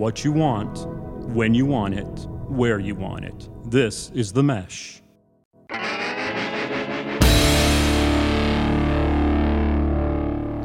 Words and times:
what 0.00 0.24
you 0.24 0.32
want, 0.32 0.86
when 1.36 1.52
you 1.52 1.66
want 1.66 1.92
it, 1.92 2.26
where 2.48 2.78
you 2.78 2.94
want 2.94 3.22
it. 3.22 3.50
This 3.70 4.10
is 4.14 4.32
The 4.32 4.42
Mesh. 4.42 5.02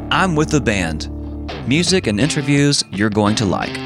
I'm 0.10 0.38
with 0.38 0.52
the 0.52 0.62
band. 0.62 1.10
Music 1.68 2.08
and 2.08 2.18
interviews 2.18 2.82
you're 2.92 3.10
going 3.10 3.35
to 3.35 3.46
like. 3.46 3.85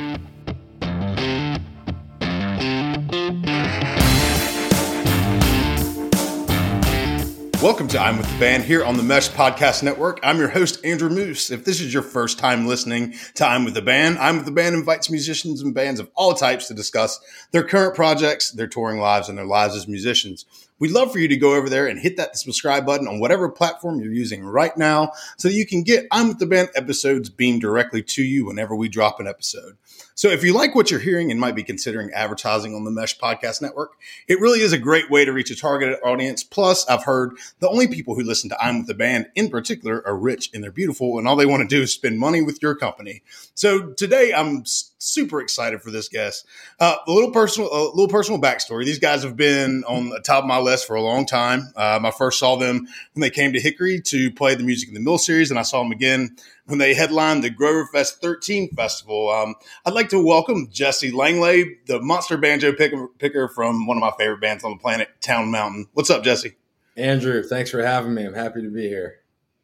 Welcome 7.62 7.90
to 7.90 8.00
I'm 8.00 8.16
with 8.16 8.32
the 8.32 8.40
Band 8.40 8.64
here 8.64 8.86
on 8.86 8.96
the 8.96 9.04
Mesh 9.04 9.28
Podcast 9.32 9.84
Network. 9.84 10.22
I'm 10.24 10.38
your 10.38 10.48
host, 10.48 10.80
Andrew 10.86 11.10
Moose. 11.10 11.52
If 11.52 11.66
this 11.66 11.82
is 11.82 11.94
your 11.94 12.04
first 12.04 12.40
time 12.40 12.66
listening 12.66 13.16
to 13.34 13.46
I'm 13.46 13.66
with 13.66 13.74
the 13.74 13.82
Band, 13.82 14.18
I'm 14.18 14.38
with 14.38 14.46
the 14.46 14.52
Band 14.54 14.76
invites 14.76 15.10
musicians 15.10 15.62
and 15.62 15.74
bands 15.74 16.00
of 16.00 16.10
all 16.16 16.34
types 16.34 16.70
to 16.70 16.74
discuss 16.74 17.20
their 17.52 17.66
current 17.66 17.96
projects, 17.96 18.52
their 18.52 18.66
touring 18.66 19.02
lives, 19.02 19.28
and 19.28 19.38
their 19.38 19.46
lives 19.46 19.76
as 19.76 19.90
musicians. 19.90 20.46
We'd 20.80 20.92
love 20.92 21.12
for 21.12 21.20
you 21.20 21.28
to 21.28 21.36
go 21.36 21.54
over 21.54 21.70
there 21.70 21.88
and 21.88 22.00
hit 22.00 22.16
that 22.16 22.38
subscribe 22.38 22.86
button 22.86 23.10
on 23.10 23.20
whatever 23.20 23.50
platform 23.50 24.00
you're 24.00 24.14
using 24.14 24.46
right 24.46 24.76
now 24.78 25.12
so 25.38 25.50
that 25.50 25.54
you 25.54 25.66
can 25.66 25.84
get 25.84 26.08
I'm 26.12 26.30
with 26.30 26.40
the 26.40 26.46
Band 26.46 26.70
episodes 26.76 27.30
beamed 27.30 27.60
directly 27.60 28.02
to 28.04 28.24
you 28.24 28.46
whenever 28.46 28.74
we 28.74 28.88
drop 28.88 29.20
an 29.20 29.28
episode. 29.28 29.76
So 30.20 30.28
if 30.28 30.44
you 30.44 30.54
like 30.54 30.76
what 30.76 30.92
you're 30.92 31.00
hearing 31.00 31.32
and 31.32 31.40
might 31.40 31.56
be 31.56 31.64
considering 31.64 32.12
advertising 32.12 32.76
on 32.76 32.84
the 32.84 32.92
Mesh 32.92 33.18
Podcast 33.18 33.62
Network, 33.62 33.94
it 34.28 34.42
really 34.42 34.60
is 34.60 34.74
a 34.74 34.78
great 34.78 35.10
way 35.10 35.24
to 35.24 35.32
reach 35.32 35.50
a 35.50 35.56
targeted 35.56 35.98
audience. 36.04 36.44
Plus, 36.44 36.86
I've 36.90 37.06
heard 37.06 37.38
the 37.60 37.70
only 37.70 37.88
people 37.88 38.16
who 38.16 38.24
listen 38.24 38.50
to 38.50 38.62
I'm 38.62 38.80
with 38.80 38.88
the 38.88 38.96
Band 38.96 39.28
in 39.36 39.50
particular 39.50 40.06
are 40.06 40.18
rich 40.18 40.50
and 40.54 40.62
they're 40.62 40.74
beautiful 40.74 41.20
and 41.20 41.26
all 41.26 41.38
they 41.38 41.46
want 41.46 41.62
to 41.62 41.74
do 41.74 41.84
is 41.84 41.94
spend 41.94 42.20
money 42.20 42.42
with 42.42 42.62
your 42.62 42.76
company. 42.76 43.22
So 43.54 43.92
today 43.94 44.34
I'm 44.34 44.66
super 45.00 45.42
excited 45.42 45.82
for 45.82 45.92
this 45.92 46.10
guest. 46.10 46.46
Uh, 46.80 46.98
a 47.08 47.12
little 47.12 47.32
personal, 47.32 47.70
a 47.72 47.88
little 47.96 48.10
personal 48.10 48.40
backstory. 48.40 48.86
These 48.86 49.00
guys 49.00 49.24
have 49.24 49.38
been 49.38 49.84
on 49.86 50.10
the 50.10 50.20
top 50.20 50.44
of 50.44 50.48
my 50.48 50.60
list 50.60 50.86
for 50.86 50.96
a 50.96 51.02
long 51.02 51.26
time. 51.26 51.72
Um, 51.76 52.06
I 52.06 52.12
first 52.12 52.40
saw 52.40 52.58
them 52.58 52.88
when 53.14 53.22
they 53.22 53.30
came 53.30 53.54
to 53.54 53.60
Hickory 53.60 54.02
to 54.02 54.32
play 54.32 54.56
the 54.56 54.64
Music 54.64 54.90
in 54.90 54.94
the 54.94 55.00
Mill 55.00 55.18
series, 55.18 55.50
and 55.50 55.60
I 55.60 55.64
saw 55.64 55.82
them 55.82 55.92
again 55.92 56.36
when 56.70 56.80
they 56.80 56.94
headlined 56.94 57.44
the 57.44 57.50
Grover 57.50 57.88
Fest 57.88 58.22
13 58.22 58.70
festival. 58.76 59.30
Um, 59.30 59.56
I'd 59.86 59.94
like 59.94 60.10
to 60.10 60.24
welcome 60.24 60.70
Jesse 60.72 61.12
Langley, 61.12 61.78
the 61.88 62.00
monster 62.00 62.38
banjo 62.38 62.74
picker, 62.74 63.08
picker 63.18 63.48
from 63.48 63.88
one 63.88 63.98
of 63.98 64.02
my 64.02 64.12
favorite 64.18 64.42
bands 64.42 64.64
on 64.64 64.72
the 64.72 64.78
planet, 64.78 65.10
Town 65.22 65.52
Mountain. 65.52 65.88
What's 65.94 66.10
up, 66.10 66.24
Jesse? 66.24 66.56
Andrew, 66.96 67.44
thanks 67.44 67.72
for 67.72 67.82
having 67.82 68.14
me. 68.14 68.26
I'm 68.26 68.34
happy 68.34 68.62
to 68.62 68.70
be 68.70 68.88
here. 68.88 69.19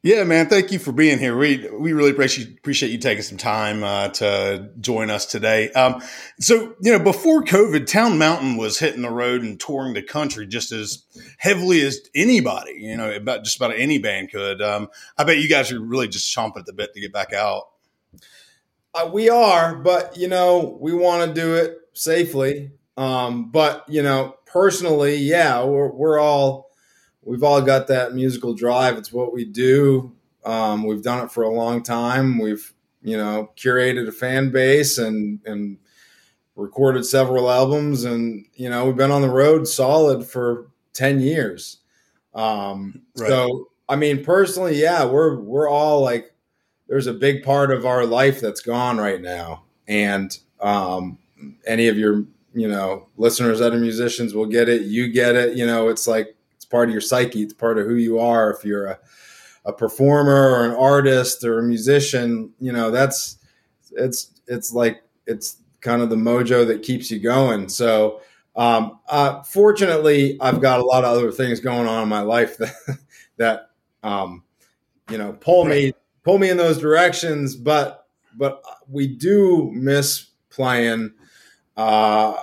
Yeah, 0.06 0.23
man. 0.23 0.50
Thank 0.50 0.72
you 0.72 0.78
for 0.78 0.92
being 0.92 1.17
here. 1.17 1.36
We 1.36 1.67
we 1.67 1.94
really 1.94 2.11
appreciate 2.11 2.59
appreciate 2.59 2.92
you 2.92 3.00
taking 3.00 3.23
some 3.23 3.39
time 3.39 3.84
uh, 3.84 4.09
to 4.09 4.70
join 4.80 5.09
us 5.09 5.25
today. 5.25 5.72
Um, 5.72 6.00
so 6.39 6.75
you 6.80 6.92
know, 6.92 7.00
before 7.00 7.44
COVID, 7.44 7.88
Town 7.88 8.20
Mountain 8.20 8.56
was 8.56 8.78
hitting 8.78 9.02
the 9.02 9.09
road 9.09 9.42
and 9.42 9.59
touring 9.59 9.95
the 9.95 10.03
country 10.03 10.45
just 10.45 10.72
as 10.72 11.03
heavily 11.39 11.81
as 11.81 12.02
anybody. 12.14 12.73
You 12.78 12.95
know, 12.97 13.12
about 13.12 13.45
just 13.45 13.56
about 13.56 13.73
any 13.75 13.97
band 13.97 14.30
could. 14.30 14.62
Um, 14.62 14.89
I 15.17 15.23
bet 15.23 15.39
you 15.39 15.50
guys 15.50 15.72
are 15.72 15.81
really 15.81 16.08
just 16.08 16.31
chomping 16.36 16.59
at 16.59 16.67
the 16.67 16.73
bit 16.73 16.94
to 16.94 17.02
get 17.02 17.12
back 17.12 17.34
out. 17.34 17.64
Uh, 18.94 19.09
we 19.12 19.28
are, 19.31 19.75
but 19.75 20.16
you 20.17 20.28
know, 20.28 20.78
we 20.80 20.94
want 20.94 21.28
to 21.28 21.42
do 21.42 21.56
it 21.56 21.80
safely. 21.94 22.69
Um, 22.95 23.50
but 23.50 23.84
you 23.90 24.03
know, 24.03 24.36
personally, 24.45 25.16
yeah, 25.16 25.64
we're 25.64 25.92
we're 25.92 26.19
all 26.19 26.64
we've 27.26 27.44
all 27.44 27.62
got 27.62 27.88
that 27.88 28.14
musical 28.14 28.54
drive. 28.54 28.98
It's 28.98 29.12
what 29.12 29.34
we 29.34 29.44
do. 29.44 30.14
Um, 30.45 30.84
we've 30.86 31.02
done 31.02 31.26
it 31.26 31.31
for 31.31 31.44
a 31.44 31.50
long 31.50 31.84
time. 31.84 32.40
We've 32.40 32.72
you 33.02 33.18
know 33.18 33.52
curated 33.58 34.08
a 34.08 34.12
fan 34.12 34.52
base 34.52 34.98
and 34.98 35.42
and 35.46 35.78
recorded 36.56 37.06
several 37.06 37.52
albums, 37.52 38.06
and 38.06 38.46
you 38.53 38.70
know 38.70 38.86
we've 38.86 38.96
been 38.96 39.12
on 39.12 39.22
the 39.22 39.30
road 39.30 39.68
solid 39.68 40.26
for 40.26 40.68
ten 40.94 41.20
years. 41.20 41.78
Um, 42.34 43.02
right. 43.18 43.28
So 43.28 43.69
I 43.90 43.96
mean, 43.96 44.24
personally, 44.24 44.81
yeah, 44.81 45.06
we're 45.06 45.40
we're 45.40 45.69
all 45.69 46.02
like, 46.02 46.34
there's 46.88 47.08
a 47.08 47.14
big 47.14 47.44
part 47.44 47.72
of 47.72 47.85
our 47.85 48.06
life 48.06 48.40
that's 48.40 48.62
gone 48.62 48.97
right 48.97 49.22
now, 49.22 49.64
and 49.88 50.38
um, 50.59 51.18
any 51.66 51.88
of 51.88 51.97
your 51.97 52.25
you 52.53 52.68
know 52.68 53.08
listeners 53.18 53.59
that 53.59 53.74
are 53.74 53.78
musicians 53.78 54.34
will 54.34 54.46
get 54.46 54.69
it. 54.69 54.84
You 54.84 55.12
get 55.12 55.35
it. 55.35 55.58
You 55.58 55.66
know, 55.66 55.90
it's 55.90 56.08
like 56.08 56.34
part 56.75 56.90
of 56.90 56.91
your 56.91 57.00
psyche. 57.00 57.41
It's 57.41 57.53
part 57.53 57.78
of 57.78 57.88
who 57.88 57.96
you 57.96 58.19
are. 58.19 58.52
If 58.52 58.66
you're 58.66 58.88
a, 58.88 59.00
a 59.63 59.72
performer 59.72 60.50
or 60.50 60.66
an 60.66 60.75
artist 60.75 61.46
or 61.46 61.59
a 61.59 61.63
musician, 61.63 62.52
you 62.59 62.74
know, 62.74 62.91
that's, 62.91 63.38
it's, 63.91 64.41
it's 64.47 64.74
like, 64.74 65.02
it's 65.25 65.62
kind 65.80 66.02
of 66.02 66.09
the 66.09 66.18
mojo 66.18 66.68
that 66.68 66.84
keeps 66.84 67.09
you 67.09 67.19
going. 67.19 67.69
So, 67.69 68.19
um, 68.58 69.00
uh, 69.08 69.41
fortunately, 69.44 70.38
I've 70.41 70.59
got 70.59 70.81
a 70.81 70.84
lot 70.84 71.06
of 71.06 71.18
other 71.18 71.31
things 71.31 71.62
going 71.62 71.88
on 71.88 72.03
in 72.03 72.09
my 72.09 72.19
life 72.19 72.58
that, 72.58 72.97
that, 73.38 73.69
um, 74.03 74.44
you 75.09 75.18
know, 75.18 75.31
pull 75.31 75.64
me, 75.64 75.94
pull 76.25 76.40
me 76.40 76.50
in 76.50 76.58
those 76.58 76.78
directions. 76.78 77.56
But, 77.56 78.06
but 78.35 78.62
we 78.90 79.08
do 79.08 79.72
miss 79.72 80.25
playing. 80.50 81.14
Uh, 81.78 82.35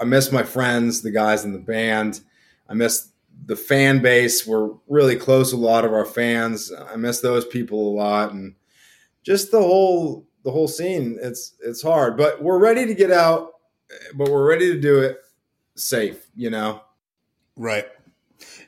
I 0.00 0.04
miss 0.04 0.32
my 0.32 0.42
friends, 0.42 1.02
the 1.02 1.12
guys 1.12 1.44
in 1.44 1.52
the 1.52 1.60
band. 1.60 2.22
I 2.68 2.74
miss 2.74 3.12
the 3.48 3.56
fan 3.56 4.00
base. 4.00 4.46
We're 4.46 4.70
really 4.86 5.16
close 5.16 5.52
with 5.52 5.62
a 5.62 5.64
lot 5.64 5.86
of 5.86 5.92
our 5.92 6.04
fans. 6.04 6.70
I 6.70 6.96
miss 6.96 7.20
those 7.20 7.46
people 7.46 7.88
a 7.88 7.96
lot, 7.96 8.32
and 8.32 8.54
just 9.24 9.50
the 9.50 9.60
whole 9.60 10.28
the 10.44 10.52
whole 10.52 10.68
scene. 10.68 11.18
It's 11.20 11.54
it's 11.60 11.82
hard, 11.82 12.16
but 12.16 12.42
we're 12.42 12.58
ready 12.58 12.86
to 12.86 12.94
get 12.94 13.10
out. 13.10 13.54
But 14.14 14.28
we're 14.28 14.46
ready 14.46 14.70
to 14.72 14.78
do 14.78 15.00
it 15.00 15.18
safe. 15.74 16.28
You 16.36 16.50
know, 16.50 16.82
right? 17.56 17.86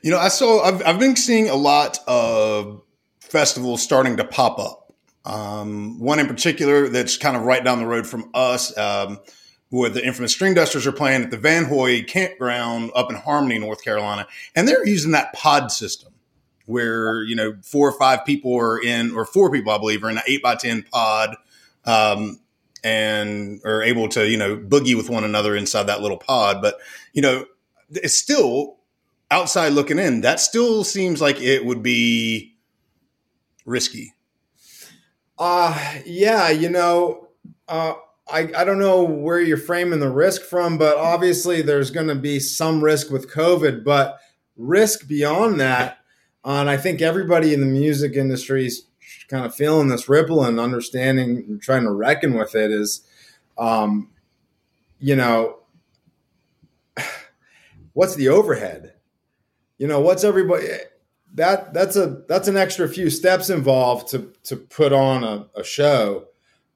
You 0.01 0.11
know, 0.11 0.17
I 0.17 0.29
saw. 0.29 0.63
I've 0.63 0.85
I've 0.85 0.99
been 0.99 1.15
seeing 1.15 1.47
a 1.47 1.55
lot 1.55 1.99
of 2.07 2.81
festivals 3.19 3.83
starting 3.83 4.17
to 4.17 4.25
pop 4.25 4.59
up. 4.59 4.93
Um, 5.23 5.99
one 5.99 6.17
in 6.17 6.25
particular 6.25 6.89
that's 6.89 7.17
kind 7.17 7.37
of 7.37 7.43
right 7.43 7.63
down 7.63 7.77
the 7.77 7.85
road 7.85 8.07
from 8.07 8.31
us. 8.33 8.75
Um, 8.75 9.19
where 9.71 9.89
the 9.89 10.05
infamous 10.05 10.37
Stringdusters 10.37 10.85
are 10.85 10.91
playing 10.91 11.23
at 11.23 11.31
the 11.31 11.37
Van 11.37 11.63
Hoy 11.65 12.03
campground 12.03 12.91
up 12.93 13.09
in 13.09 13.15
Harmony, 13.15 13.57
North 13.57 13.83
Carolina, 13.83 14.27
and 14.53 14.67
they're 14.67 14.85
using 14.85 15.11
that 15.13 15.33
pod 15.33 15.71
system 15.71 16.13
where 16.65 17.23
you 17.23 17.35
know 17.35 17.55
four 17.63 17.89
or 17.89 17.97
five 17.97 18.25
people 18.25 18.55
are 18.55 18.79
in, 18.79 19.15
or 19.15 19.25
four 19.25 19.49
people 19.49 19.71
I 19.71 19.77
believe 19.77 20.03
are 20.03 20.09
in 20.09 20.17
an 20.17 20.23
eight 20.27 20.43
by 20.43 20.55
ten 20.55 20.83
pod, 20.83 21.35
um, 21.85 22.39
and 22.83 23.61
are 23.65 23.81
able 23.81 24.09
to 24.09 24.27
you 24.27 24.37
know 24.37 24.57
boogie 24.57 24.95
with 24.95 25.09
one 25.09 25.23
another 25.23 25.55
inside 25.55 25.83
that 25.83 26.01
little 26.01 26.17
pod. 26.17 26.61
But 26.61 26.77
you 27.13 27.21
know, 27.21 27.45
it's 27.89 28.13
still 28.13 28.77
outside 29.31 29.69
looking 29.69 29.99
in. 29.99 30.21
That 30.21 30.41
still 30.41 30.83
seems 30.83 31.21
like 31.21 31.39
it 31.39 31.65
would 31.65 31.81
be 31.81 32.57
risky. 33.65 34.13
Uh 35.39 35.95
yeah, 36.05 36.49
you 36.49 36.69
know. 36.69 37.29
Uh, 37.67 37.93
I, 38.29 38.49
I 38.55 38.63
don't 38.63 38.79
know 38.79 39.03
where 39.03 39.39
you're 39.39 39.57
framing 39.57 39.99
the 39.99 40.09
risk 40.09 40.41
from, 40.43 40.77
but 40.77 40.97
obviously 40.97 41.61
there's 41.61 41.91
going 41.91 42.07
to 42.07 42.15
be 42.15 42.39
some 42.39 42.83
risk 42.83 43.09
with 43.09 43.31
COVID, 43.31 43.83
but 43.83 44.19
risk 44.55 45.07
beyond 45.07 45.59
that. 45.59 45.99
Uh, 46.45 46.61
and 46.61 46.69
I 46.69 46.77
think 46.77 47.01
everybody 47.01 47.53
in 47.53 47.59
the 47.59 47.65
music 47.65 48.15
industry 48.15 48.65
is 48.65 48.85
kind 49.27 49.45
of 49.45 49.53
feeling 49.53 49.89
this 49.89 50.09
ripple 50.09 50.43
and 50.43 50.59
understanding 50.59 51.37
and 51.37 51.61
trying 51.61 51.83
to 51.83 51.91
reckon 51.91 52.33
with 52.33 52.55
it 52.55 52.71
is, 52.71 53.05
um, 53.57 54.09
you 54.99 55.15
know, 55.15 55.59
what's 57.93 58.15
the 58.15 58.29
overhead? 58.29 58.93
You 59.77 59.87
know, 59.87 59.99
what's 59.99 60.23
everybody 60.23 60.67
that 61.33 61.73
that's 61.73 61.95
a 61.95 62.23
that's 62.27 62.47
an 62.47 62.57
extra 62.57 62.87
few 62.87 63.09
steps 63.09 63.49
involved 63.49 64.09
to 64.09 64.31
to 64.43 64.57
put 64.57 64.91
on 64.93 65.23
a, 65.23 65.47
a 65.55 65.63
show 65.63 66.27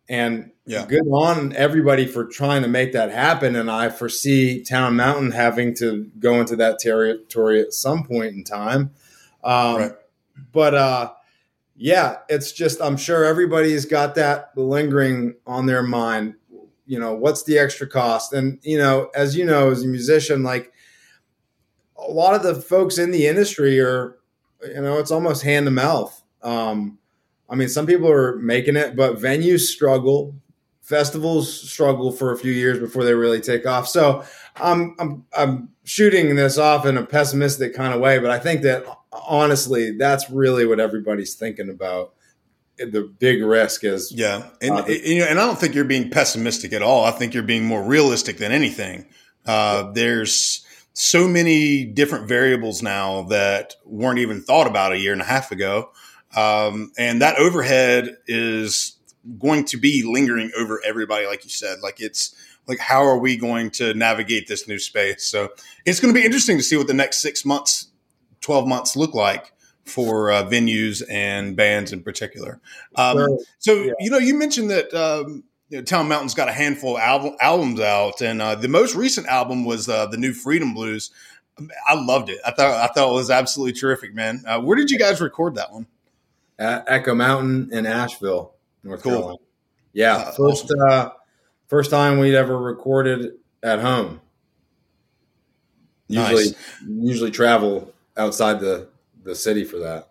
and 0.08 0.52
yeah. 0.66 0.86
good 0.86 1.08
on 1.12 1.54
everybody 1.54 2.06
for 2.06 2.26
trying 2.26 2.62
to 2.62 2.68
make 2.68 2.94
that 2.94 3.12
happen. 3.12 3.56
And 3.56 3.70
I 3.70 3.90
foresee 3.90 4.64
Town 4.64 4.96
Mountain 4.96 5.32
having 5.32 5.76
to 5.76 6.10
go 6.20 6.40
into 6.40 6.56
that 6.58 6.80
territory 6.80 7.62
at 7.62 7.74
some 7.74 8.04
point 8.04 8.36
in 8.36 8.44
time. 8.44 8.92
Um, 9.44 9.76
right. 9.78 9.92
But 10.52 10.76
uh, 10.76 11.12
yeah, 11.76 12.18
it's 12.30 12.52
just, 12.52 12.82
I'm 12.82 12.98
sure 12.98 13.26
everybody's 13.26 13.86
got 13.86 14.16
that 14.16 14.52
lingering 14.56 15.36
on 15.46 15.66
their 15.66 15.84
mind. 15.84 16.36
You 16.88 17.00
know, 17.00 17.14
what's 17.14 17.44
the 17.44 17.58
extra 17.58 17.88
cost? 17.88 18.34
And, 18.34 18.60
you 18.62 18.78
know, 18.78 19.10
as 19.16 19.36
you 19.36 19.46
know, 19.46 19.72
as 19.72 19.84
a 19.84 19.88
musician, 19.88 20.44
like 20.44 20.72
a 21.98 22.12
lot 22.12 22.36
of 22.36 22.44
the 22.44 22.56
folks 22.56 22.98
in 22.98 23.12
the 23.12 23.26
industry 23.28 23.80
are, 23.80 24.18
you 24.62 24.82
know, 24.82 25.00
it's 25.00 25.12
almost 25.12 25.44
hand 25.44 25.66
to 25.66 25.72
mouth. 25.72 26.22
Um, 26.44 27.00
I 27.50 27.56
mean, 27.56 27.70
some 27.70 27.86
people 27.86 28.10
are 28.10 28.38
making 28.38 28.76
it, 28.76 28.96
but 28.96 29.18
venues 29.18 29.62
struggle. 29.62 30.36
Festivals 30.82 31.70
struggle 31.70 32.12
for 32.12 32.32
a 32.32 32.38
few 32.38 32.52
years 32.52 32.80
before 32.80 33.04
they 33.04 33.14
really 33.14 33.42
take 33.42 33.66
off. 33.66 33.88
So 33.88 34.24
I'm, 34.58 34.96
I'm, 35.00 35.26
I'm 35.36 35.70
shooting 35.84 36.36
this 36.36 36.58
off 36.58 36.86
in 36.86 36.98
a 36.98 37.06
pessimistic 37.06 37.74
kind 37.74 37.94
of 37.94 38.02
way, 38.02 38.20
but 38.20 38.30
I 38.30 38.40
think 38.40 38.62
that 38.62 38.86
honestly, 39.12 39.98
that's 39.98 40.30
really 40.30 40.66
what 40.66 40.80
everybody's 40.80 41.36
thinking 41.36 41.70
about. 41.70 42.14
the 42.78 43.12
big 43.20 43.42
risk 43.42 43.84
is 43.84 44.12
yeah, 44.12 44.50
and 44.62 44.74
uh, 44.74 44.86
you 44.88 45.20
know, 45.20 45.26
and 45.26 45.40
I 45.40 45.46
don't 45.46 45.58
think 45.58 45.76
you're 45.76 45.86
being 45.86 46.10
pessimistic 46.10 46.74
at 46.74 46.82
all. 46.82 47.06
I 47.06 47.12
think 47.12 47.34
you're 47.34 47.44
being 47.44 47.66
more 47.66 47.84
realistic 47.84 48.38
than 48.38 48.52
anything. 48.52 49.06
Uh, 49.46 49.92
there's 49.92 50.66
so 50.94 51.28
many 51.28 51.86
different 51.86 52.28
variables 52.28 52.82
now 52.82 53.24
that 53.24 53.76
weren't 53.86 54.20
even 54.20 54.42
thought 54.42 54.68
about 54.68 54.94
a 54.94 54.98
year 54.98 55.14
and 55.14 55.22
a 55.22 55.26
half 55.26 55.52
ago, 55.52 55.92
um, 56.36 56.92
and 56.98 57.22
that 57.22 57.38
overhead 57.38 58.18
is 58.28 58.98
going 59.40 59.66
to 59.66 59.78
be 59.78 60.04
lingering 60.04 60.52
over 60.58 60.82
everybody, 60.86 61.26
like 61.26 61.44
you 61.44 61.50
said. 61.50 61.80
Like 61.82 62.00
it's 62.00 62.36
like 62.68 62.80
how 62.80 63.04
are 63.04 63.18
we 63.18 63.38
going 63.38 63.72
to 63.72 63.94
navigate 63.94 64.48
this 64.48 64.68
new 64.68 64.80
space? 64.80 65.26
So 65.26 65.50
it's 65.86 66.00
going 66.00 66.14
to 66.14 66.20
be 66.20 66.26
interesting 66.26 66.58
to 66.58 66.64
see 66.64 66.78
what 66.78 66.88
the 66.88 66.94
next 66.94 67.22
six 67.22 67.46
months, 67.46 67.88
twelve 68.42 68.68
months 68.68 68.96
look 68.96 69.14
like 69.14 69.54
for 69.86 70.32
uh, 70.32 70.44
venues 70.44 71.04
and 71.10 71.56
bands 71.56 71.94
in 71.94 72.02
particular. 72.02 72.60
Um, 72.96 73.18
sure. 73.18 73.40
So 73.60 73.74
yeah. 73.74 73.92
you 74.00 74.10
know, 74.10 74.18
you 74.18 74.36
mentioned 74.38 74.70
that. 74.72 74.94
Um, 74.94 75.44
you 75.68 75.80
know, 75.80 75.84
Town 75.84 76.08
Mountain's 76.08 76.36
got 76.36 76.48
a 76.48 76.52
handful 76.52 76.96
of 76.96 77.02
album, 77.02 77.36
albums 77.42 77.80
out, 77.80 78.22
and 78.22 78.40
uh, 78.40 78.54
the 78.54 78.68
most 78.68 78.94
recent 78.94 79.26
album 79.26 79.66
was 79.66 79.90
uh, 79.90 80.06
the 80.06 80.16
new 80.16 80.32
Freedom 80.32 80.76
Blues. 80.76 81.10
I 81.88 81.96
loved 81.96 82.30
it. 82.30 82.40
I 82.46 82.52
thought 82.52 82.88
I 82.88 82.94
thought 82.94 83.10
it 83.10 83.14
was 83.14 83.32
absolutely 83.32 83.74
terrific, 83.74 84.14
man. 84.14 84.44
Uh, 84.46 84.62
where 84.62 84.78
did 84.78 84.92
you 84.92 85.00
guys 85.00 85.20
record 85.22 85.56
that 85.56 85.74
one? 85.74 85.88
At 86.58 86.86
Echo 86.88 87.14
Mountain 87.14 87.70
in 87.74 87.86
Asheville, 87.86 88.54
North 88.84 89.04
cool. 89.04 89.12
Carolina. 89.12 89.38
Yeah, 89.94 90.16
uh, 90.16 90.32
first. 90.32 90.74
Uh, 90.74 91.12
first 91.68 91.92
time 91.92 92.20
we'd 92.20 92.36
ever 92.36 92.58
recorded 92.58 93.34
at 93.64 93.80
home. 93.80 94.22
Usually, 96.08 96.46
nice. 96.46 96.56
usually 96.88 97.32
travel 97.32 97.94
outside 98.16 98.60
the 98.60 98.90
the 99.24 99.36
city 99.36 99.64
for 99.64 99.80
that. 99.80 100.10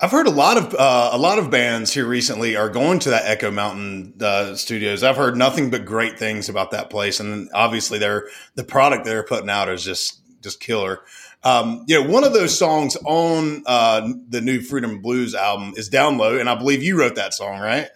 I've 0.00 0.12
heard 0.12 0.28
a 0.28 0.30
lot 0.30 0.56
of 0.56 0.74
uh, 0.74 1.10
a 1.12 1.18
lot 1.18 1.40
of 1.40 1.50
bands 1.50 1.92
here 1.92 2.06
recently 2.06 2.54
are 2.54 2.68
going 2.68 3.00
to 3.00 3.10
that 3.10 3.26
Echo 3.26 3.50
Mountain 3.50 4.14
uh, 4.20 4.54
Studios. 4.54 5.02
I've 5.02 5.16
heard 5.16 5.36
nothing 5.36 5.70
but 5.70 5.84
great 5.84 6.18
things 6.18 6.48
about 6.48 6.70
that 6.70 6.88
place, 6.88 7.18
and 7.18 7.50
obviously, 7.52 7.98
they're 7.98 8.28
the 8.54 8.62
product 8.62 9.04
they're 9.04 9.24
putting 9.24 9.50
out 9.50 9.68
is 9.68 9.82
just 9.82 10.20
just 10.40 10.60
killer. 10.60 11.00
Um, 11.44 11.84
you 11.86 12.02
know, 12.02 12.10
one 12.10 12.24
of 12.24 12.32
those 12.32 12.56
songs 12.58 12.96
on 13.04 13.62
uh, 13.66 14.08
the 14.28 14.40
new 14.40 14.60
Freedom 14.60 15.00
Blues 15.00 15.34
album 15.34 15.74
is 15.76 15.88
"Down 15.88 16.18
Low," 16.18 16.38
and 16.38 16.48
I 16.48 16.54
believe 16.56 16.82
you 16.82 16.98
wrote 16.98 17.14
that 17.14 17.32
song, 17.34 17.60
right? 17.60 17.88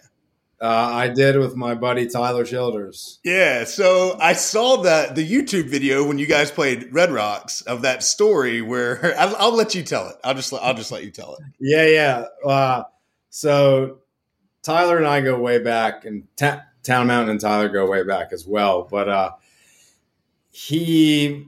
Uh, 0.61 0.91
I 0.93 1.09
did 1.09 1.37
with 1.37 1.57
my 1.57 1.75
buddy 1.75 2.07
Tyler 2.07 2.45
Childers. 2.45 3.19
Yeah, 3.25 3.65
so 3.65 4.17
I 4.17 4.31
saw 4.31 4.83
that 4.83 5.13
the 5.13 5.29
YouTube 5.29 5.65
video 5.65 6.07
when 6.07 6.17
you 6.17 6.25
guys 6.25 6.51
played 6.51 6.87
Red 6.93 7.11
Rocks 7.11 7.59
of 7.61 7.81
that 7.81 8.01
story 8.01 8.61
where 8.61 9.13
I'll, 9.19 9.35
I'll 9.35 9.55
let 9.55 9.75
you 9.75 9.83
tell 9.83 10.07
it. 10.07 10.15
I'll 10.23 10.35
just 10.35 10.53
I'll 10.53 10.73
just 10.73 10.89
let 10.89 11.03
you 11.03 11.11
tell 11.11 11.35
it. 11.35 11.41
Yeah, 11.59 11.85
yeah. 11.87 12.49
Uh, 12.49 12.83
so 13.29 13.97
Tyler 14.61 14.97
and 14.97 15.05
I 15.05 15.19
go 15.19 15.37
way 15.37 15.59
back, 15.59 16.05
and 16.05 16.23
Ta- 16.37 16.63
Town 16.81 17.07
Mountain 17.07 17.31
and 17.31 17.41
Tyler 17.41 17.67
go 17.67 17.85
way 17.85 18.03
back 18.03 18.31
as 18.31 18.47
well. 18.47 18.87
But 18.89 19.09
uh, 19.09 19.31
he 20.49 21.47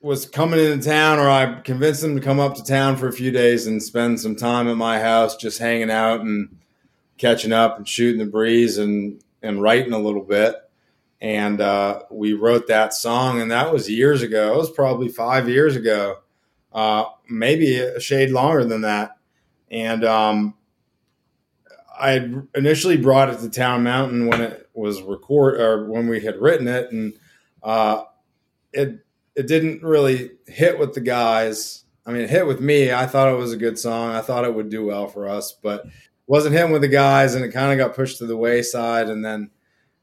was 0.00 0.26
coming 0.26 0.60
into 0.60 0.88
town, 0.88 1.18
or 1.18 1.28
I 1.28 1.60
convinced 1.62 2.04
him 2.04 2.14
to 2.14 2.22
come 2.22 2.38
up 2.38 2.54
to 2.54 2.64
town 2.64 2.96
for 2.96 3.08
a 3.08 3.12
few 3.12 3.30
days 3.30 3.66
and 3.66 3.82
spend 3.82 4.20
some 4.20 4.36
time 4.36 4.68
at 4.68 4.76
my 4.76 5.00
house, 5.00 5.36
just 5.36 5.58
hanging 5.58 5.90
out 5.90 6.20
and 6.20 6.56
catching 7.16 7.52
up 7.52 7.76
and 7.76 7.88
shooting 7.88 8.20
the 8.20 8.30
breeze 8.30 8.78
and 8.78 9.22
and 9.42 9.60
writing 9.60 9.92
a 9.92 9.98
little 9.98 10.22
bit. 10.22 10.54
And 11.20 11.60
uh, 11.60 12.02
we 12.10 12.32
wrote 12.32 12.68
that 12.68 12.94
song, 12.94 13.40
and 13.40 13.50
that 13.50 13.72
was 13.72 13.90
years 13.90 14.22
ago. 14.22 14.54
It 14.54 14.56
was 14.56 14.70
probably 14.70 15.08
five 15.08 15.48
years 15.48 15.74
ago, 15.74 16.18
uh, 16.72 17.06
maybe 17.28 17.76
a 17.76 17.98
shade 17.98 18.30
longer 18.30 18.64
than 18.64 18.82
that. 18.82 19.16
And 19.68 20.04
um, 20.04 20.54
I 21.98 22.30
initially 22.54 22.96
brought 22.96 23.30
it 23.30 23.40
to 23.40 23.50
Town 23.50 23.82
Mountain 23.82 24.28
when 24.28 24.40
it 24.40 24.70
was 24.74 25.02
record 25.02 25.60
or 25.60 25.90
when 25.90 26.06
we 26.08 26.20
had 26.20 26.40
written 26.40 26.68
it, 26.68 26.92
and 26.92 27.14
uh, 27.64 28.04
it 28.72 29.04
it 29.38 29.46
didn't 29.46 29.84
really 29.84 30.32
hit 30.48 30.80
with 30.80 30.94
the 30.94 31.00
guys. 31.00 31.84
I 32.04 32.10
mean, 32.10 32.22
it 32.22 32.30
hit 32.30 32.44
with 32.44 32.60
me. 32.60 32.92
I 32.92 33.06
thought 33.06 33.32
it 33.32 33.36
was 33.36 33.52
a 33.52 33.56
good 33.56 33.78
song. 33.78 34.10
I 34.10 34.20
thought 34.20 34.44
it 34.44 34.52
would 34.52 34.68
do 34.68 34.84
well 34.84 35.06
for 35.06 35.28
us, 35.28 35.52
but 35.52 35.86
wasn't 36.26 36.56
hitting 36.56 36.72
with 36.72 36.82
the 36.82 36.88
guys, 36.88 37.36
and 37.36 37.44
it 37.44 37.52
kind 37.52 37.70
of 37.70 37.78
got 37.78 37.94
pushed 37.94 38.18
to 38.18 38.26
the 38.26 38.36
wayside. 38.36 39.08
And 39.08 39.24
then, 39.24 39.50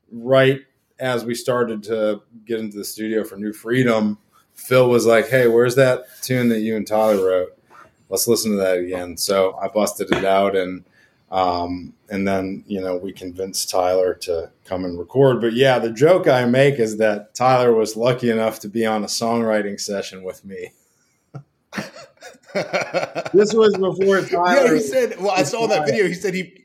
right 0.10 0.62
as 1.00 1.26
we 1.26 1.36
started 1.36 1.84
to 1.84 2.22
get 2.46 2.62
into 2.62 2.78
the 2.78 2.86
studio 2.86 3.26
for 3.26 3.36
New 3.36 3.52
Freedom, 3.52 4.18
Phil 4.54 4.90
was 4.90 5.06
like, 5.06 5.28
"Hey, 5.28 5.48
where's 5.48 5.76
that 5.76 6.06
tune 6.22 6.48
that 6.50 6.62
you 6.62 6.78
and 6.78 6.88
Tyler 6.88 7.26
wrote? 7.28 7.58
Let's 8.08 8.30
listen 8.30 8.52
to 8.52 8.58
that 8.58 8.78
again." 8.78 9.18
So 9.18 9.58
I 9.62 9.68
busted 9.68 10.14
it 10.14 10.24
out, 10.24 10.56
and 10.56 10.86
um, 11.36 11.94
and 12.10 12.26
then 12.26 12.64
you 12.66 12.80
know 12.80 12.96
we 12.96 13.12
convinced 13.12 13.70
Tyler 13.70 14.14
to 14.22 14.50
come 14.64 14.86
and 14.86 14.98
record. 14.98 15.42
But 15.42 15.52
yeah, 15.52 15.80
the 15.80 15.92
joke 15.92 16.30
I 16.30 16.46
make 16.46 16.80
is 16.80 16.96
that 16.98 17.36
Tyler 17.36 17.74
was 17.74 17.98
lucky 17.98 18.30
enough 18.30 18.62
to 18.62 18.70
be 18.70 18.86
on 18.86 19.04
a 19.04 19.08
songwriting 19.08 19.78
session 19.78 20.24
with 20.24 20.46
me. 20.46 20.72
this 23.34 23.54
was 23.54 23.76
before 23.78 24.22
Tyler. 24.22 24.66
Yeah, 24.66 24.74
he 24.76 24.80
said. 24.80 25.20
Well, 25.20 25.32
I 25.32 25.44
saw 25.44 25.68
that 25.68 25.86
video. 25.86 26.08
He 26.08 26.14
said 26.14 26.34
he 26.34 26.64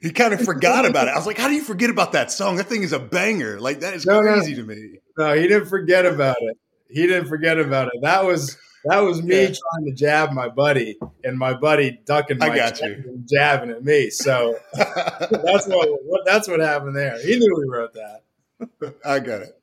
he 0.00 0.12
kind 0.12 0.32
of 0.32 0.40
forgot 0.40 0.86
about 0.86 1.08
it. 1.08 1.10
I 1.10 1.16
was 1.16 1.26
like, 1.26 1.38
how 1.38 1.48
do 1.48 1.54
you 1.54 1.64
forget 1.64 1.90
about 1.90 2.12
that 2.12 2.30
song? 2.30 2.56
That 2.56 2.68
thing 2.68 2.84
is 2.84 2.92
a 2.92 3.00
banger. 3.00 3.58
Like 3.58 3.80
that 3.80 3.94
is 3.94 4.06
no, 4.06 4.20
crazy 4.20 4.52
no. 4.52 4.60
to 4.60 4.66
me. 4.68 4.98
No, 5.18 5.34
he 5.34 5.48
didn't 5.48 5.66
forget 5.66 6.06
about 6.06 6.36
it. 6.38 6.56
He 6.88 7.08
didn't 7.08 7.26
forget 7.26 7.58
about 7.58 7.88
it. 7.88 7.94
That 8.02 8.24
was 8.24 8.56
that 8.88 9.00
was 9.00 9.22
me 9.22 9.42
yeah. 9.42 9.46
trying 9.46 9.84
to 9.86 9.92
jab 9.92 10.32
my 10.32 10.48
buddy, 10.48 10.96
and 11.24 11.38
my 11.38 11.54
buddy 11.54 12.00
ducking 12.04 12.38
my 12.38 12.50
I 12.50 12.56
got 12.56 12.80
you. 12.80 13.22
jabbing 13.24 13.70
at 13.70 13.84
me. 13.84 14.10
So 14.10 14.58
that's 14.74 15.66
what, 15.66 15.88
what 16.04 16.24
that's 16.24 16.48
what 16.48 16.60
happened 16.60 16.96
there. 16.96 17.20
He 17.20 17.38
knew 17.38 17.56
we 17.56 17.68
wrote 17.68 17.94
that. 17.94 18.94
I 19.04 19.18
got 19.18 19.42
it. 19.42 19.60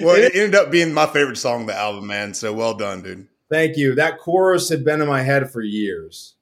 Well, 0.00 0.16
it 0.16 0.34
ended 0.34 0.54
up 0.54 0.70
being 0.70 0.92
my 0.92 1.06
favorite 1.06 1.36
song 1.36 1.62
of 1.62 1.66
the 1.68 1.76
album, 1.76 2.06
man. 2.06 2.34
So 2.34 2.52
well 2.52 2.74
done, 2.74 3.02
dude. 3.02 3.28
Thank 3.50 3.76
you. 3.76 3.94
That 3.94 4.18
chorus 4.18 4.68
had 4.68 4.84
been 4.84 5.00
in 5.00 5.08
my 5.08 5.22
head 5.22 5.50
for 5.50 5.60
years. 5.60 6.34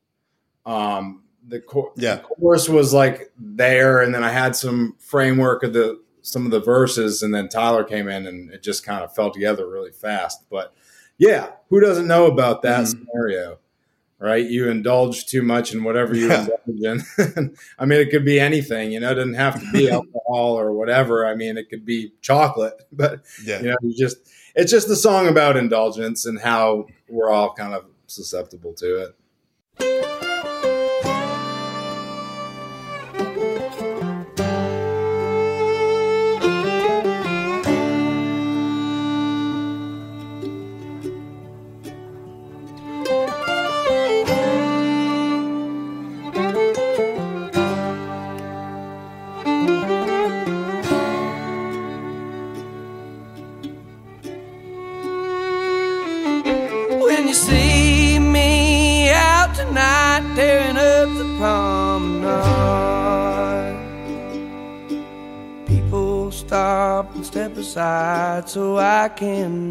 Um, 0.64 1.24
the, 1.46 1.60
cor- 1.60 1.92
yeah. 1.96 2.16
the 2.16 2.22
chorus 2.22 2.68
was 2.68 2.94
like 2.94 3.32
there, 3.38 4.00
and 4.00 4.14
then 4.14 4.24
I 4.24 4.30
had 4.30 4.56
some 4.56 4.96
framework 4.98 5.62
of 5.62 5.72
the 5.72 6.00
some 6.24 6.44
of 6.44 6.52
the 6.52 6.60
verses, 6.60 7.22
and 7.22 7.34
then 7.34 7.48
Tyler 7.48 7.82
came 7.82 8.08
in, 8.08 8.26
and 8.26 8.50
it 8.50 8.62
just 8.62 8.84
kind 8.84 9.02
of 9.02 9.12
fell 9.12 9.30
together 9.30 9.68
really 9.68 9.90
fast. 9.90 10.48
But 10.48 10.72
yeah, 11.22 11.50
who 11.70 11.80
doesn't 11.80 12.08
know 12.08 12.26
about 12.26 12.62
that 12.62 12.80
mm-hmm. 12.80 13.04
scenario? 13.04 13.58
Right, 14.18 14.44
you 14.44 14.68
indulge 14.68 15.26
too 15.26 15.42
much 15.42 15.72
in 15.74 15.82
whatever 15.82 16.14
you 16.14 16.28
yeah. 16.28 16.46
indulge 16.66 17.04
in. 17.36 17.56
I 17.78 17.86
mean, 17.86 18.00
it 18.00 18.10
could 18.10 18.24
be 18.24 18.38
anything. 18.38 18.92
You 18.92 19.00
know, 19.00 19.10
it 19.10 19.14
doesn't 19.14 19.34
have 19.34 19.60
to 19.60 19.70
be 19.72 19.90
alcohol 19.90 20.58
or 20.58 20.72
whatever. 20.72 21.26
I 21.26 21.34
mean, 21.34 21.56
it 21.56 21.70
could 21.70 21.84
be 21.84 22.12
chocolate, 22.22 22.74
but 22.92 23.20
yeah. 23.44 23.60
you 23.60 23.70
know, 23.70 23.76
you 23.82 23.96
just 23.96 24.18
it's 24.54 24.70
just 24.70 24.88
a 24.88 24.96
song 24.96 25.28
about 25.28 25.56
indulgence 25.56 26.26
and 26.26 26.40
how 26.40 26.86
we're 27.08 27.30
all 27.30 27.52
kind 27.54 27.74
of 27.74 27.84
susceptible 28.06 28.74
to 28.74 29.12
it. 29.78 30.31
Can 69.16 69.61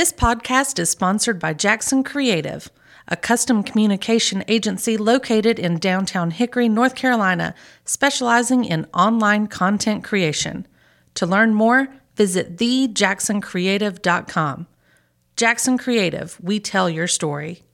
This 0.00 0.14
podcast 0.14 0.78
is 0.78 0.88
sponsored 0.88 1.38
by 1.38 1.52
Jackson 1.52 2.02
Creative, 2.02 2.70
a 3.08 3.18
custom 3.18 3.62
communication 3.62 4.42
agency 4.48 4.96
located 4.96 5.58
in 5.58 5.78
downtown 5.78 6.30
Hickory, 6.30 6.70
North 6.70 6.94
Carolina, 6.94 7.54
specializing 7.84 8.64
in 8.64 8.86
online 8.94 9.46
content 9.46 10.02
creation. 10.02 10.66
To 11.16 11.26
learn 11.26 11.52
more, 11.52 11.88
visit 12.16 12.56
thejacksoncreative.com. 12.56 14.66
Jackson 15.36 15.76
Creative, 15.76 16.38
we 16.40 16.60
tell 16.60 16.88
your 16.88 17.06
story. 17.06 17.64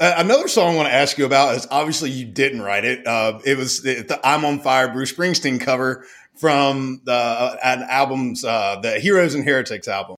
Uh, 0.00 0.14
another 0.16 0.48
song 0.48 0.74
I 0.74 0.76
want 0.76 0.88
to 0.88 0.94
ask 0.94 1.16
you 1.16 1.24
about 1.24 1.54
is 1.54 1.68
obviously 1.70 2.10
you 2.10 2.24
didn't 2.24 2.62
write 2.62 2.84
it. 2.84 3.06
Uh, 3.06 3.38
it 3.44 3.56
was 3.56 3.82
the, 3.82 4.02
the 4.02 4.18
"I'm 4.26 4.44
on 4.44 4.58
Fire" 4.58 4.92
Bruce 4.92 5.12
Springsteen 5.12 5.60
cover 5.60 6.04
from 6.36 7.00
the 7.04 7.12
uh, 7.12 7.56
an 7.62 7.82
album's 7.88 8.44
uh, 8.44 8.80
the 8.82 8.98
Heroes 8.98 9.34
and 9.34 9.44
Heretics 9.44 9.88
album. 9.88 10.16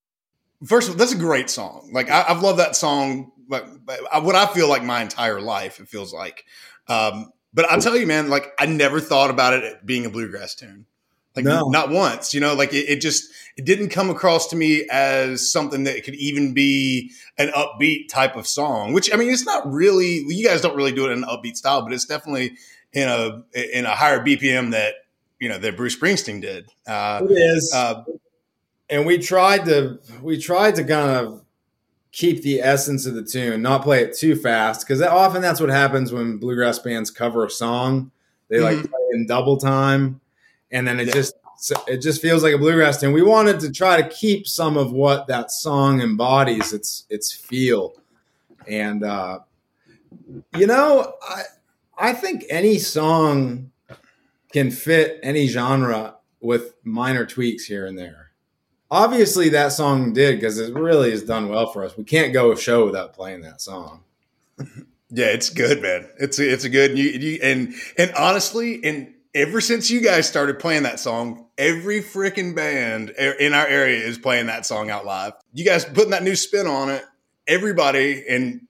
First 0.64 0.88
of 0.88 0.94
all, 0.94 0.98
that's 0.98 1.12
a 1.12 1.18
great 1.18 1.50
song. 1.50 1.90
Like 1.92 2.10
I, 2.10 2.24
I've 2.28 2.42
loved 2.42 2.58
that 2.58 2.76
song, 2.76 3.32
but, 3.48 3.84
but 3.84 4.00
I- 4.12 4.20
what 4.20 4.34
I 4.34 4.46
feel 4.46 4.68
like 4.68 4.82
my 4.82 5.02
entire 5.02 5.40
life. 5.40 5.80
It 5.80 5.88
feels 5.88 6.12
like, 6.14 6.44
um, 6.88 7.32
but 7.52 7.70
I'll 7.70 7.80
tell 7.80 7.96
you, 7.96 8.06
man, 8.06 8.30
like 8.30 8.52
I 8.58 8.66
never 8.66 9.00
thought 9.00 9.30
about 9.30 9.52
it 9.54 9.84
being 9.84 10.06
a 10.06 10.10
bluegrass 10.10 10.54
tune. 10.54 10.86
Like 11.36 11.44
No. 11.46 11.68
not 11.68 11.90
once, 11.90 12.32
you 12.32 12.38
know, 12.40 12.54
like 12.54 12.72
it, 12.72 12.88
it 12.88 13.00
just 13.00 13.28
it 13.56 13.64
didn't 13.64 13.88
come 13.88 14.08
across 14.08 14.46
to 14.50 14.56
me 14.56 14.86
as 14.88 15.50
something 15.50 15.82
that 15.84 16.04
could 16.04 16.14
even 16.14 16.54
be 16.54 17.10
an 17.38 17.48
upbeat 17.48 18.08
type 18.08 18.36
of 18.36 18.46
song. 18.46 18.92
Which 18.92 19.12
I 19.12 19.16
mean, 19.16 19.30
it's 19.30 19.44
not 19.44 19.70
really. 19.70 20.22
You 20.28 20.46
guys 20.46 20.60
don't 20.60 20.76
really 20.76 20.92
do 20.92 21.06
it 21.06 21.10
in 21.10 21.24
an 21.24 21.28
upbeat 21.28 21.56
style, 21.56 21.82
but 21.82 21.92
it's 21.92 22.04
definitely 22.04 22.56
in 22.92 23.08
a 23.08 23.42
in 23.74 23.84
a 23.84 23.90
higher 23.96 24.24
BPM 24.24 24.70
that 24.70 24.94
you 25.40 25.48
know 25.48 25.58
that 25.58 25.76
Bruce 25.76 25.96
Springsteen 25.96 26.40
did. 26.40 26.70
Uh, 26.86 27.20
It 27.28 27.32
is. 27.32 27.72
uh, 27.74 28.04
and 28.90 29.06
we 29.06 29.18
tried 29.18 29.64
to 29.66 29.98
we 30.22 30.38
tried 30.38 30.74
to 30.76 30.84
kind 30.84 31.10
of 31.26 31.42
keep 32.12 32.42
the 32.42 32.60
essence 32.60 33.06
of 33.06 33.14
the 33.14 33.22
tune, 33.24 33.60
not 33.62 33.82
play 33.82 34.02
it 34.02 34.16
too 34.16 34.36
fast, 34.36 34.86
because 34.86 35.02
often 35.02 35.42
that's 35.42 35.60
what 35.60 35.68
happens 35.70 36.12
when 36.12 36.38
bluegrass 36.38 36.78
bands 36.78 37.10
cover 37.10 37.44
a 37.44 37.50
song. 37.50 38.10
They 38.48 38.60
like 38.60 38.76
Mhm. 38.76 38.90
play 38.90 39.00
in 39.12 39.26
double 39.26 39.56
time, 39.56 40.20
and 40.70 40.86
then 40.86 41.00
it 41.00 41.08
Yeah. 41.08 41.14
just 41.14 41.34
it 41.88 41.98
just 41.98 42.20
feels 42.20 42.42
like 42.42 42.52
a 42.54 42.58
bluegrass 42.58 43.00
tune. 43.00 43.12
We 43.12 43.22
wanted 43.22 43.58
to 43.60 43.72
try 43.72 44.00
to 44.00 44.06
keep 44.08 44.46
some 44.46 44.76
of 44.76 44.92
what 44.92 45.26
that 45.28 45.50
song 45.50 46.00
embodies 46.02 46.72
its 46.74 47.04
its 47.08 47.32
feel, 47.32 47.94
and 48.68 49.02
uh, 49.02 49.38
you 50.56 50.66
know, 50.66 51.14
I 51.26 51.42
I 51.96 52.12
think 52.12 52.44
any 52.50 52.78
song 52.78 53.70
can 54.54 54.70
fit 54.70 55.18
any 55.22 55.48
genre 55.48 56.14
with 56.40 56.74
minor 56.84 57.26
tweaks 57.26 57.64
here 57.64 57.84
and 57.84 57.98
there. 57.98 58.30
Obviously, 58.88 59.48
that 59.48 59.72
song 59.72 60.12
did 60.12 60.36
because 60.36 60.58
it 60.60 60.72
really 60.72 61.10
has 61.10 61.24
done 61.24 61.48
well 61.48 61.72
for 61.72 61.84
us. 61.84 61.96
We 61.96 62.04
can't 62.04 62.32
go 62.32 62.52
a 62.52 62.56
show 62.56 62.86
without 62.86 63.12
playing 63.12 63.42
that 63.42 63.60
song. 63.60 64.04
Yeah, 65.10 65.26
it's 65.26 65.50
good, 65.50 65.80
man. 65.80 66.08
It's 66.18 66.40
it's 66.40 66.64
a 66.64 66.68
good 66.68 66.98
you, 66.98 67.04
you 67.04 67.38
and 67.40 67.72
and 67.96 68.12
honestly, 68.14 68.82
and 68.82 69.14
ever 69.32 69.60
since 69.60 69.88
you 69.88 70.00
guys 70.00 70.26
started 70.26 70.58
playing 70.58 70.84
that 70.84 70.98
song, 70.98 71.46
every 71.56 72.00
freaking 72.00 72.56
band 72.56 73.10
in 73.10 73.54
our 73.54 73.66
area 73.66 73.98
is 73.98 74.18
playing 74.18 74.46
that 74.46 74.66
song 74.66 74.90
out 74.90 75.04
live. 75.04 75.34
You 75.52 75.64
guys 75.64 75.84
putting 75.84 76.10
that 76.10 76.24
new 76.24 76.34
spin 76.34 76.66
on 76.66 76.90
it. 76.90 77.04
Everybody 77.46 78.24
and 78.28 78.66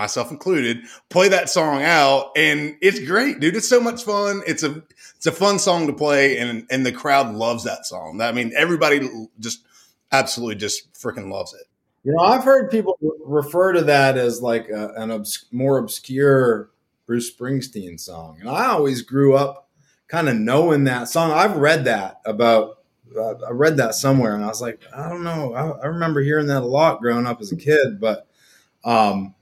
myself 0.00 0.30
included 0.30 0.78
play 1.10 1.28
that 1.28 1.50
song 1.50 1.82
out 1.82 2.30
and 2.34 2.74
it's 2.80 2.98
great, 3.00 3.38
dude. 3.38 3.54
It's 3.54 3.68
so 3.68 3.80
much 3.80 4.02
fun. 4.02 4.42
It's 4.46 4.62
a 4.62 4.82
it's 5.16 5.26
a 5.26 5.32
fun 5.32 5.58
song 5.58 5.86
to 5.88 5.92
play 5.92 6.38
and 6.38 6.66
and 6.70 6.86
the 6.86 6.92
crowd 6.92 7.34
loves 7.34 7.64
that 7.64 7.84
song. 7.84 8.18
I 8.22 8.32
mean, 8.32 8.50
everybody 8.56 9.06
just 9.38 9.62
absolutely 10.10 10.54
just 10.54 10.90
freaking 10.94 11.30
loves 11.30 11.52
it. 11.52 11.66
You 12.02 12.14
know, 12.14 12.22
I've 12.22 12.44
heard 12.44 12.70
people 12.70 12.96
refer 13.22 13.74
to 13.74 13.82
that 13.82 14.16
as 14.16 14.40
like 14.40 14.70
a, 14.70 14.94
an 14.96 15.10
obs- 15.10 15.44
more 15.52 15.76
obscure 15.76 16.70
Bruce 17.06 17.30
Springsteen 17.30 18.00
song, 18.00 18.38
and 18.40 18.48
I 18.48 18.68
always 18.68 19.02
grew 19.02 19.36
up 19.36 19.68
kind 20.08 20.30
of 20.30 20.36
knowing 20.36 20.84
that 20.84 21.08
song. 21.08 21.30
I've 21.30 21.56
read 21.56 21.84
that 21.84 22.22
about. 22.24 22.78
Uh, 23.14 23.34
I 23.46 23.50
read 23.50 23.76
that 23.78 23.96
somewhere, 23.96 24.34
and 24.34 24.44
I 24.44 24.46
was 24.46 24.62
like, 24.62 24.80
I 24.96 25.08
don't 25.08 25.24
know. 25.24 25.52
I, 25.52 25.82
I 25.82 25.86
remember 25.88 26.22
hearing 26.22 26.46
that 26.46 26.62
a 26.62 26.66
lot 26.66 27.00
growing 27.00 27.26
up 27.26 27.40
as 27.40 27.50
a 27.50 27.56
kid, 27.56 28.00
but 28.00 28.28
um, 28.84 29.34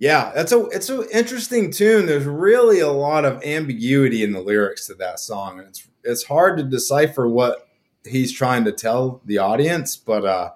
yeah, 0.00 0.32
that's 0.34 0.50
a 0.50 0.64
it's 0.68 0.88
an 0.88 1.04
interesting 1.12 1.70
tune. 1.70 2.06
There's 2.06 2.24
really 2.24 2.80
a 2.80 2.88
lot 2.88 3.26
of 3.26 3.44
ambiguity 3.44 4.24
in 4.24 4.32
the 4.32 4.40
lyrics 4.40 4.86
to 4.86 4.94
that 4.94 5.20
song, 5.20 5.58
and 5.58 5.68
it's 5.68 5.86
it's 6.02 6.24
hard 6.24 6.56
to 6.56 6.64
decipher 6.64 7.28
what 7.28 7.68
he's 8.06 8.32
trying 8.32 8.64
to 8.64 8.72
tell 8.72 9.20
the 9.26 9.36
audience, 9.36 9.96
but 9.96 10.24
uh, 10.24 10.52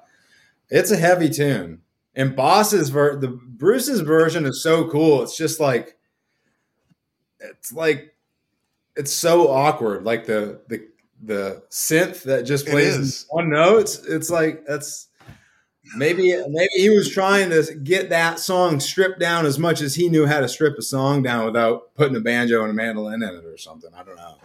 it's 0.71 0.91
a 0.91 0.97
heavy 0.97 1.29
tune. 1.29 1.83
And 2.15 2.35
Boss's 2.35 2.89
ver- 2.89 3.19
the 3.19 3.29
Bruce's 3.29 4.01
version 4.01 4.47
is 4.47 4.63
so 4.63 4.89
cool. 4.89 5.23
It's 5.23 5.37
just 5.37 5.61
like 5.61 5.99
it's 7.39 7.71
like 7.71 8.15
it's 8.97 9.13
so 9.13 9.49
awkward. 9.49 10.05
Like 10.05 10.25
the 10.25 10.63
the 10.69 10.89
the 11.23 11.63
synth 11.71 12.23
that 12.23 12.45
just 12.45 12.67
plays 12.67 13.27
one 13.29 13.51
note. 13.51 13.81
It's, 13.81 13.99
it's 14.07 14.31
like 14.31 14.65
that's 14.65 15.09
maybe 15.97 16.35
maybe 16.49 16.71
he 16.75 16.91
was 16.91 17.11
trying 17.11 17.51
to 17.51 17.75
get 17.83 18.09
that 18.11 18.39
song 18.39 18.81
stripped 18.81 19.21
down 19.21 19.47
as 19.47 19.59
much 19.59 19.81
as 19.81 19.95
he 19.95 20.09
knew 20.09 20.27
how 20.27 20.41
to 20.41 20.49
strip 20.49 20.79
a 20.79 20.83
song 20.83 21.23
down 21.23 21.47
without 21.47 21.95
putting 21.95 22.17
a 22.17 22.21
banjo 22.21 22.63
and 22.63 22.71
a 22.71 22.75
mandolin 22.75 23.23
in 23.23 23.29
it 23.29 23.45
or 23.45 23.57
something. 23.57 23.91
I 23.95 24.03
don't 24.03 24.17
know. 24.17 24.39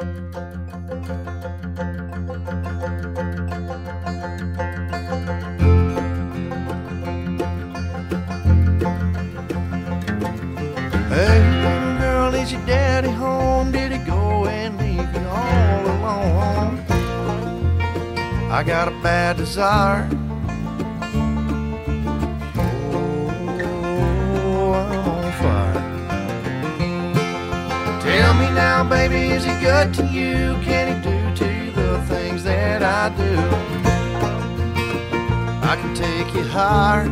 Hey, 11.10 11.40
little 11.64 11.98
girl, 12.00 12.34
is 12.36 12.52
your 12.52 12.66
daddy 12.66 13.10
home? 13.10 13.72
Did 13.72 13.92
he 13.92 13.98
go 14.00 14.46
and 14.46 14.78
leave 14.78 15.14
you 15.14 15.28
all 15.28 15.86
alone? 15.86 16.80
I 18.52 18.64
got 18.64 18.88
a 18.88 18.92
bad 19.02 19.38
desire. 19.38 20.08
Now, 28.84 28.90
baby, 28.90 29.28
is 29.36 29.44
he 29.44 29.52
good 29.60 29.94
to 29.94 30.06
you? 30.06 30.56
Can 30.64 30.88
he 30.88 30.94
do 31.04 31.36
to 31.36 31.46
you 31.54 31.72
the 31.72 32.02
things 32.08 32.46
that 32.46 32.82
I 32.82 33.10
do? 33.10 33.38
I 35.68 35.76
can 35.76 35.94
take 35.94 36.34
you 36.34 36.44
hard. 36.44 37.12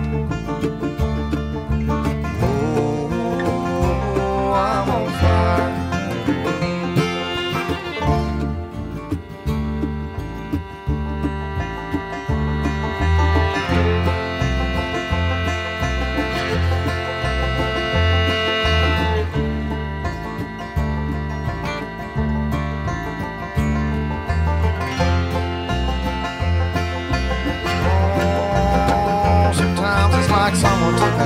Oh, 2.42 4.54
I'm 4.54 4.90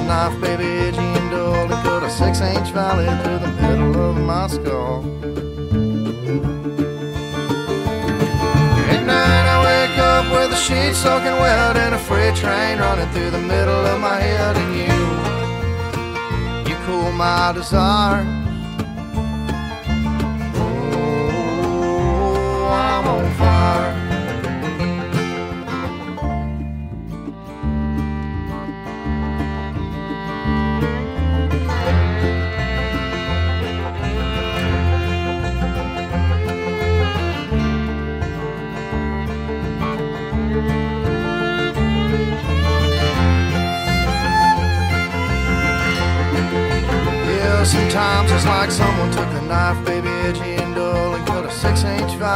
someone 0.01 0.07
knife, 0.07 0.41
baby, 0.41 0.97
and 0.97 1.31
dull, 1.31 1.53
and 1.53 1.71
cut 1.83 2.03
a 2.03 2.09
six-inch 2.09 2.71
valley 2.71 3.05
through 3.23 3.39
the 3.39 3.47
middle 3.61 4.09
of 4.09 4.17
my 4.17 4.47
skull. 4.47 5.03
At 8.89 9.03
night 9.05 9.45
I 9.45 9.57
wake 9.65 9.97
up 9.97 10.31
with 10.31 10.49
the 10.51 10.57
sheets 10.57 10.97
soaking 10.99 11.39
wet 11.39 11.77
and 11.77 11.95
a 11.95 11.99
freight 11.99 12.35
train 12.35 12.79
running 12.79 13.09
through 13.09 13.31
the 13.31 13.39
middle 13.39 13.85
of 13.85 13.99
my 13.99 14.19
head, 14.19 14.55
and 14.57 14.75
you, 16.65 16.71
you 16.71 16.77
cool 16.85 17.11
my 17.11 17.51
desire. 17.53 18.40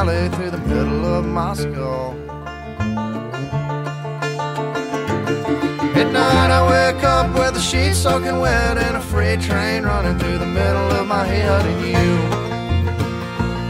Six-inch 0.03 0.36
through 0.36 0.51
the 0.51 0.58
middle 0.58 1.05
of 1.05 1.25
my 1.25 1.53
skull. 1.53 2.13
At 5.95 6.12
I 6.51 6.62
wake 6.69 7.01
up 7.03 7.34
with 7.34 7.53
the 7.53 7.62
sheets 7.62 7.99
soaking 7.99 8.39
wet 8.39 8.77
and 8.77 8.97
a 8.97 8.99
freight 8.99 9.39
train 9.39 9.84
running 9.84 10.19
through 10.19 10.39
the 10.39 10.45
middle 10.45 10.91
of 10.99 11.08
my 11.08 11.23
head, 11.23 11.65
and 11.65 11.81
you, 11.81 12.19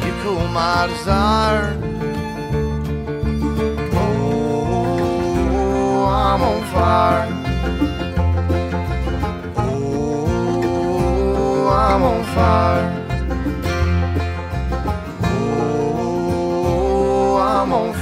you 0.06 0.14
cool 0.24 0.48
my 0.48 0.88
desire. 0.88 1.78
Oh, 3.94 6.06
I'm 6.10 6.42
on 6.42 6.64
fire. 6.74 7.28
Oh, 9.58 11.68
I'm 11.70 12.02
on 12.02 12.24
fire. 12.34 12.95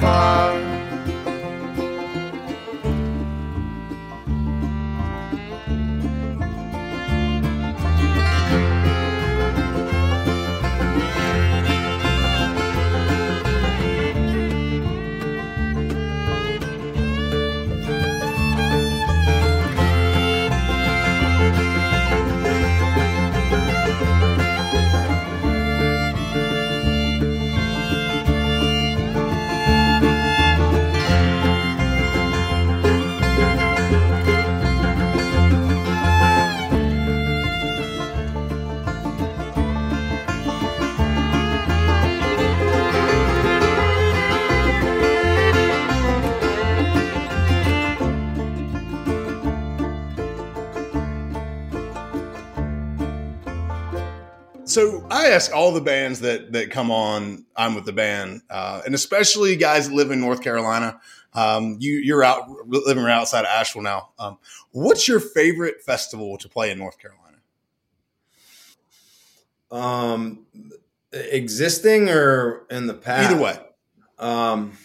I'm 0.05 0.52
ask 55.33 55.53
all 55.53 55.71
the 55.71 55.81
bands 55.81 56.21
that 56.21 56.53
that 56.53 56.71
come 56.71 56.91
on, 56.91 57.45
I'm 57.55 57.75
with 57.75 57.85
the 57.85 57.93
band, 57.93 58.41
uh, 58.49 58.81
and 58.85 58.95
especially 58.95 59.55
guys 59.55 59.89
that 59.89 59.95
live 59.95 60.11
in 60.11 60.19
North 60.19 60.41
Carolina. 60.41 60.99
Um, 61.33 61.77
you 61.79 61.93
you're 61.93 62.23
out 62.23 62.47
living 62.67 63.03
right 63.03 63.13
outside 63.13 63.41
of 63.41 63.47
Asheville 63.47 63.81
now. 63.81 64.09
Um, 64.19 64.37
what's 64.71 65.07
your 65.07 65.19
favorite 65.19 65.81
festival 65.81 66.37
to 66.37 66.47
play 66.47 66.71
in 66.71 66.77
North 66.77 66.97
Carolina? 66.99 67.37
Um, 69.71 70.45
existing 71.11 72.09
or 72.09 72.65
in 72.69 72.87
the 72.87 72.93
past. 72.93 73.31
Either 73.31 73.41
way. 73.41 73.57
Um, 74.19 74.77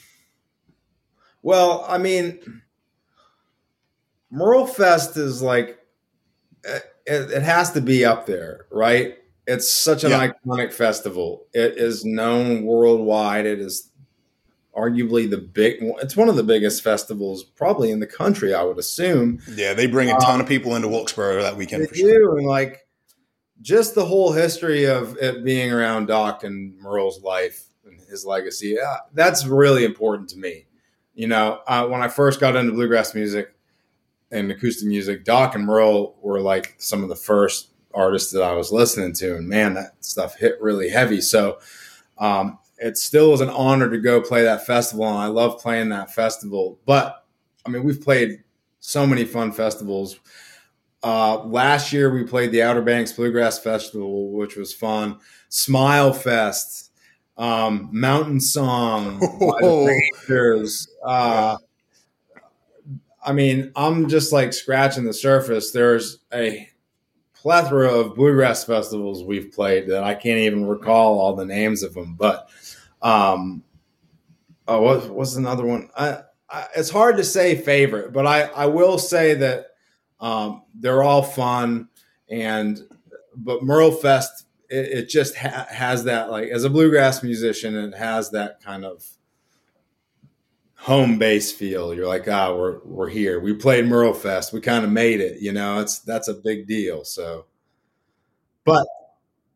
well, 1.42 1.84
I 1.86 1.98
mean, 1.98 2.62
MerleFest 4.32 5.16
is 5.18 5.42
like 5.42 5.78
it, 6.64 6.82
it 7.06 7.42
has 7.42 7.72
to 7.72 7.80
be 7.80 8.04
up 8.04 8.26
there, 8.26 8.66
right? 8.70 9.17
It's 9.48 9.68
such 9.72 10.04
an 10.04 10.10
Yeah. 10.10 10.30
iconic 10.46 10.72
festival. 10.72 11.46
It 11.54 11.78
is 11.78 12.04
known 12.04 12.64
worldwide. 12.64 13.46
It 13.46 13.60
is 13.60 13.90
arguably 14.76 15.28
the 15.28 15.38
big. 15.38 15.78
It's 16.02 16.16
one 16.16 16.28
of 16.28 16.36
the 16.36 16.42
biggest 16.42 16.82
festivals 16.82 17.42
probably 17.42 17.90
in 17.90 17.98
the 17.98 18.06
country. 18.06 18.52
I 18.54 18.62
would 18.62 18.78
assume. 18.78 19.40
Yeah, 19.56 19.72
they 19.74 19.86
bring 19.86 20.10
a 20.10 20.18
ton 20.20 20.40
of 20.40 20.46
people 20.46 20.76
into 20.76 20.86
Wilkesboro 20.88 21.42
that 21.42 21.56
weekend 21.56 21.82
They 21.84 21.86
for 21.86 21.94
sure. 21.94 22.34
do, 22.34 22.36
and 22.38 22.46
like 22.46 22.86
just 23.60 23.94
the 23.96 24.04
whole 24.04 24.32
history 24.32 24.84
of 24.84 25.16
it 25.16 25.42
being 25.44 25.72
around 25.72 26.06
Doc 26.06 26.44
and 26.44 26.76
Merle's 26.78 27.22
life 27.22 27.64
and 27.86 27.98
his 28.08 28.24
legacy. 28.24 28.78
Uh, 28.78 28.98
that's 29.14 29.46
really 29.46 29.84
important 29.84 30.28
to 30.28 30.38
me. 30.38 30.66
You 31.14 31.26
know, 31.26 31.60
uh, 31.66 31.86
when 31.88 32.00
I 32.02 32.08
first 32.08 32.38
got 32.38 32.54
into 32.54 32.70
bluegrass 32.72 33.14
music 33.14 33.52
and 34.30 34.52
acoustic 34.52 34.86
music, 34.86 35.24
Doc 35.24 35.56
and 35.56 35.64
Merle 35.64 36.16
were 36.22 36.40
like 36.40 36.74
some 36.78 37.02
of 37.02 37.08
the 37.08 37.16
first 37.16 37.70
artists 37.98 38.32
that 38.32 38.42
I 38.42 38.52
was 38.52 38.70
listening 38.70 39.12
to, 39.14 39.36
and 39.36 39.48
man, 39.48 39.74
that 39.74 40.04
stuff 40.04 40.36
hit 40.36 40.60
really 40.60 40.90
heavy. 40.90 41.20
So. 41.20 41.58
Um, 42.18 42.58
it 42.80 42.96
still 42.96 43.32
is 43.32 43.40
an 43.40 43.48
honor 43.48 43.90
to 43.90 43.98
go 43.98 44.20
play 44.20 44.44
that 44.44 44.64
festival, 44.64 45.08
and 45.08 45.18
I 45.18 45.26
love 45.26 45.60
playing 45.60 45.88
that 45.88 46.14
festival. 46.14 46.78
But 46.86 47.24
I 47.66 47.70
mean, 47.70 47.84
we've 47.84 48.00
played 48.00 48.42
so 48.80 49.06
many 49.06 49.24
fun 49.24 49.52
festivals. 49.52 50.18
Uh, 51.02 51.44
last 51.44 51.92
year 51.92 52.12
we 52.12 52.24
played 52.24 52.52
the 52.52 52.62
Outer 52.62 52.82
Banks 52.82 53.12
Bluegrass 53.12 53.58
Festival, 53.58 54.32
which 54.32 54.56
was 54.56 54.72
fun. 54.72 55.18
Smile 55.48 56.12
Fest, 56.12 56.90
um, 57.36 57.88
Mountain 57.92 58.40
Song, 58.40 59.18
by 59.20 59.60
the 59.60 60.02
Rangers. 60.28 60.88
Uh, 61.04 61.56
I 63.22 63.32
mean, 63.32 63.72
I'm 63.76 64.08
just 64.08 64.32
like 64.32 64.52
scratching 64.52 65.04
the 65.04 65.12
surface. 65.12 65.70
There's 65.70 66.18
a 66.32 66.67
plethora 67.48 67.90
of 67.90 68.14
bluegrass 68.14 68.62
festivals 68.64 69.24
we've 69.24 69.50
played 69.50 69.86
that 69.88 70.04
I 70.04 70.12
can't 70.12 70.38
even 70.40 70.66
recall 70.66 71.18
all 71.18 71.34
the 71.34 71.46
names 71.46 71.82
of 71.82 71.94
them. 71.94 72.14
But 72.14 72.50
um, 73.00 73.64
oh, 74.66 74.82
what 74.82 75.08
was 75.08 75.38
another 75.38 75.64
one? 75.64 75.88
I, 75.96 76.18
I, 76.50 76.66
it's 76.76 76.90
hard 76.90 77.16
to 77.16 77.24
say 77.24 77.56
favorite, 77.56 78.12
but 78.12 78.26
I, 78.26 78.42
I 78.42 78.66
will 78.66 78.98
say 78.98 79.32
that 79.32 79.68
um, 80.20 80.64
they're 80.74 81.02
all 81.02 81.22
fun 81.22 81.88
and 82.28 82.82
but 83.34 83.62
MerleFest 83.62 84.44
it, 84.68 84.98
it 84.98 85.08
just 85.08 85.34
ha- 85.34 85.68
has 85.70 86.04
that 86.04 86.30
like 86.30 86.50
as 86.50 86.64
a 86.64 86.70
bluegrass 86.70 87.22
musician 87.22 87.74
it 87.76 87.96
has 87.96 88.30
that 88.32 88.60
kind 88.60 88.84
of 88.84 89.06
home 90.88 91.18
base 91.18 91.52
feel. 91.52 91.94
You're 91.94 92.08
like 92.08 92.26
ah 92.28 92.54
we're 92.54 92.80
we're 92.84 93.08
here. 93.10 93.40
We 93.40 93.54
played 93.54 93.84
MerleFest. 93.84 94.52
We 94.52 94.60
kind 94.60 94.84
of 94.84 94.90
made 94.90 95.20
it. 95.20 95.40
You 95.40 95.52
know 95.52 95.80
it's 95.80 95.98
that's 96.00 96.28
a 96.28 96.34
big 96.34 96.66
deal. 96.66 97.04
So, 97.04 97.46
but 98.64 98.86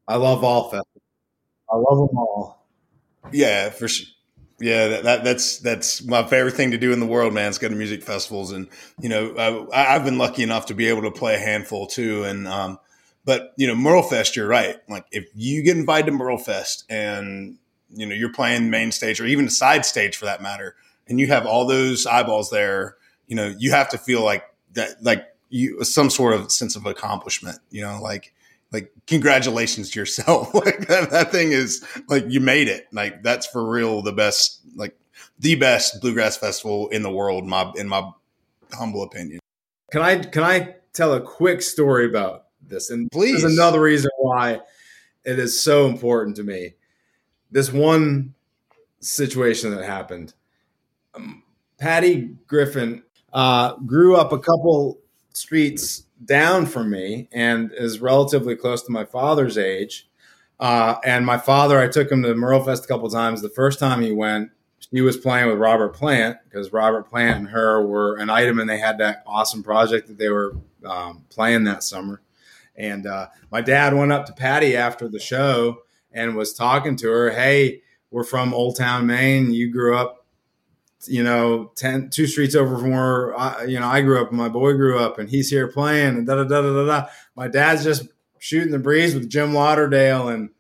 I 0.09 0.16
love 0.16 0.45
all 0.45 0.64
festivals. 0.71 1.03
I 1.71 1.77
love 1.77 2.09
them 2.09 2.18
all. 2.18 2.66
Yeah, 3.33 3.71
for 3.71 3.88
sure. 3.88 4.09
Yeah, 4.61 4.88
that, 4.88 5.05
that 5.05 5.25
that's 5.25 5.59
that's 5.59 6.05
my 6.05 6.25
favorite 6.27 6.55
thing 6.55 6.73
to 6.73 6.79
do 6.79 6.92
in 6.92 7.01
the 7.01 7.07
world, 7.07 7.35
man. 7.35 7.49
It's 7.49 7.59
go 7.59 7.68
to 7.68 7.77
music 7.77 8.03
festivals, 8.03 8.53
and 8.53 8.68
you 9.01 9.09
know, 9.09 9.68
I, 9.73 9.95
I've 9.97 10.05
been 10.05 10.18
lucky 10.18 10.42
enough 10.45 10.66
to 10.66 10.75
be 10.75 10.88
able 10.88 11.03
to 11.03 11.12
play 11.12 11.35
a 11.37 11.38
handful 11.38 11.87
too. 11.88 12.25
And 12.25 12.49
um, 12.49 12.79
but 13.25 13.53
you 13.59 13.66
know, 13.66 13.75
MerleFest, 13.75 14.37
you're 14.37 14.49
right. 14.49 14.77
Like 14.88 15.07
if 15.12 15.27
you 15.35 15.62
get 15.64 15.77
invited 15.77 16.12
to 16.12 16.18
MerleFest, 16.18 16.85
and 16.90 17.59
you 17.90 18.07
know 18.07 18.14
you're 18.14 18.33
playing 18.33 18.71
main 18.71 18.92
stage 18.92 19.21
or 19.21 19.27
even 19.27 19.47
the 19.47 19.51
side 19.51 19.85
stage 19.87 20.16
for 20.16 20.27
that 20.27 20.42
matter, 20.42 20.77
and 21.09 21.21
you 21.21 21.27
have 21.29 21.47
all 21.47 21.67
those 21.67 22.07
eyeballs 22.07 22.51
there, 22.51 22.97
you 23.27 23.37
know, 23.37 23.55
you 23.59 23.71
have 23.71 23.88
to 23.91 23.99
feel 23.99 24.25
like 24.25 24.45
that, 24.75 25.03
like 25.03 25.27
you 25.49 25.83
some 25.85 26.11
sort 26.11 26.35
of 26.35 26.51
sense 26.51 26.77
of 26.77 26.87
accomplishment. 26.87 27.59
You 27.71 27.83
know, 27.83 28.01
like 28.01 28.33
like 28.73 28.93
congratulations 29.07 29.91
to 29.91 30.01
yourself 30.01 30.55
like 30.55 30.87
that, 30.88 31.11
that 31.11 31.33
thing 31.33 31.53
is 31.53 31.85
like 32.09 32.25
you 32.29 32.41
made 32.41 32.69
it 32.69 32.87
like 32.93 33.23
that's 33.23 33.47
for 33.47 33.69
real 33.69 34.03
the 34.03 34.12
best 34.12 34.61
like 34.75 34.97
the 35.38 35.55
best 35.57 36.01
bluegrass 36.01 36.38
festival 36.38 36.88
in 36.88 37.03
the 37.03 37.11
world 37.11 37.45
my 37.45 37.71
in 37.77 37.87
my 37.87 38.11
humble 38.73 39.03
opinion 39.03 39.41
Can 39.91 40.01
I 40.01 40.19
can 40.19 40.43
I 40.43 40.75
tell 40.93 41.15
a 41.15 41.21
quick 41.21 41.62
story 41.62 42.07
about 42.07 42.47
this? 42.67 42.91
And 42.91 43.11
Please. 43.11 43.43
this 43.43 43.45
is 43.45 43.59
another 43.59 43.81
reason 43.81 44.11
why 44.19 44.61
it 45.25 45.38
is 45.38 45.61
so 45.61 45.87
important 45.87 46.37
to 46.37 46.43
me. 46.43 46.75
This 47.51 47.73
one 47.73 48.35
situation 49.01 49.75
that 49.75 49.85
happened. 49.85 50.35
Um, 51.14 51.42
Patty 51.79 52.37
Griffin 52.46 53.03
uh, 53.33 53.75
grew 53.77 54.16
up 54.16 54.33
a 54.33 54.38
couple 54.38 55.01
streets 55.33 56.05
down 56.25 56.66
from 56.66 56.90
me 56.90 57.29
and 57.33 57.72
is 57.72 58.01
relatively 58.01 58.55
close 58.55 58.83
to 58.83 58.92
my 58.92 59.05
father's 59.05 59.59
age. 59.59 60.09
Uh, 60.61 60.96
and 61.05 61.27
my 61.27 61.38
father, 61.38 61.81
I 61.81 61.88
took 61.88 62.11
him 62.11 62.22
to 62.22 62.35
MerleFest 62.35 62.85
a 62.85 62.87
couple 62.87 63.11
times. 63.11 63.42
The 63.42 63.48
first 63.48 63.81
time 63.81 64.01
he 64.01 64.12
went, 64.12 64.51
he 64.92 65.01
was 65.01 65.16
playing 65.16 65.48
with 65.48 65.59
Robert 65.59 65.94
Plant 65.94 66.37
because 66.44 66.72
Robert 66.72 67.09
Plant 67.09 67.38
and 67.38 67.48
her 67.48 67.85
were 67.85 68.16
an 68.16 68.31
item, 68.31 68.61
and 68.61 68.68
they 68.68 68.79
had 68.79 68.98
that 68.98 69.22
awesome 69.27 69.62
project 69.62 70.07
that 70.09 70.18
they 70.18 70.29
were 70.29 70.57
um, 70.85 71.25
playing 71.31 71.64
that 71.64 71.83
summer. 71.83 72.20
And 72.77 73.07
uh, 73.07 73.29
my 73.51 73.61
dad 73.61 73.94
went 73.94 74.12
up 74.12 74.27
to 74.27 74.33
Patty 74.33 74.77
after 74.77 75.09
the 75.09 75.18
show 75.18 75.83
and 76.12 76.37
was 76.37 76.53
talking 76.55 76.96
to 76.96 77.09
her. 77.09 77.31
Hey, 77.31 77.83
we're 78.11 78.25
from 78.25 78.53
Old 78.53 78.77
Town, 78.77 79.07
Maine. 79.07 79.53
You 79.53 79.72
grew 79.72 79.96
up, 79.96 80.21
you 81.07 81.23
know, 81.23 81.73
10, 81.77 82.11
two 82.11 82.27
streets 82.27 82.55
over 82.55 82.79
from 82.79 82.91
where 82.93 83.38
I, 83.38 83.65
you 83.65 83.79
know 83.81 83.88
I 83.88 84.01
grew 84.03 84.21
up, 84.21 84.29
and 84.29 84.38
my 84.38 84.49
boy 84.49 84.73
grew 84.75 84.99
up, 84.99 85.19
and 85.19 85.29
he's 85.29 85.51
here 85.51 85.69
playing. 85.69 86.17
And 86.19 86.27
da 86.27 86.37
da 86.37 86.45
da 86.45 86.62
da 86.62 86.85
da. 86.87 87.07
My 87.37 87.49
dad's 87.49 87.85
just 87.85 88.05
shooting 88.38 88.71
the 88.73 88.79
breeze 88.79 89.15
with 89.15 89.29
Jim 89.29 89.55
Lauderdale 89.55 90.29
and 90.29 90.51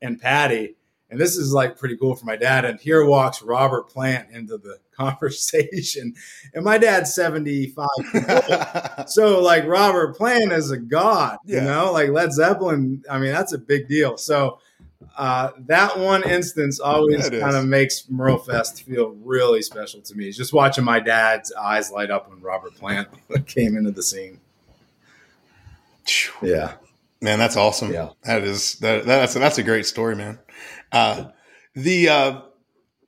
and 0.00 0.20
Patty. 0.20 0.76
And 1.10 1.20
this 1.20 1.36
is 1.36 1.52
like 1.52 1.78
pretty 1.78 1.96
cool 1.98 2.14
for 2.16 2.24
my 2.24 2.36
dad. 2.36 2.64
And 2.64 2.80
here 2.80 3.04
walks 3.04 3.42
Robert 3.42 3.88
Plant 3.90 4.30
into 4.30 4.56
the 4.56 4.78
conversation. 4.92 6.14
And 6.54 6.64
my 6.64 6.78
dad's 6.78 7.14
75. 7.14 7.86
so 9.08 9.40
like 9.42 9.66
Robert 9.66 10.16
Plant 10.16 10.52
is 10.52 10.70
a 10.70 10.78
god, 10.78 11.36
you 11.44 11.56
Yeah. 11.56 11.64
know, 11.64 11.92
like 11.92 12.08
Led 12.08 12.32
Zeppelin. 12.32 13.04
I 13.10 13.18
mean, 13.18 13.32
that's 13.32 13.52
a 13.52 13.58
big 13.58 13.88
deal. 13.88 14.16
So 14.16 14.58
uh, 15.16 15.50
that 15.66 15.98
one 15.98 16.22
instance 16.28 16.80
always 16.80 17.30
Yeah, 17.30 17.40
kind 17.40 17.56
of 17.56 17.66
makes 17.66 18.02
MerleFest 18.02 18.82
feel 18.84 19.10
really 19.22 19.62
special 19.62 20.00
to 20.02 20.14
me. 20.14 20.28
It's 20.28 20.36
just 20.36 20.52
watching 20.52 20.84
my 20.84 21.00
dad's 21.00 21.52
eyes 21.52 21.90
light 21.90 22.10
up 22.10 22.28
when 22.30 22.40
Robert 22.40 22.74
Plant 22.76 23.08
came 23.46 23.76
into 23.76 23.90
the 23.90 24.02
scene. 24.02 24.40
Yeah. 26.42 26.72
man 27.20 27.38
that's 27.38 27.56
awesome 27.56 27.92
Yeah. 27.92 28.08
that 28.24 28.42
is 28.42 28.74
that, 28.80 29.04
that's 29.06 29.34
that's 29.34 29.58
a 29.58 29.62
great 29.62 29.86
story 29.86 30.16
man 30.16 30.38
uh 30.90 31.26
the 31.74 32.08
uh 32.08 32.40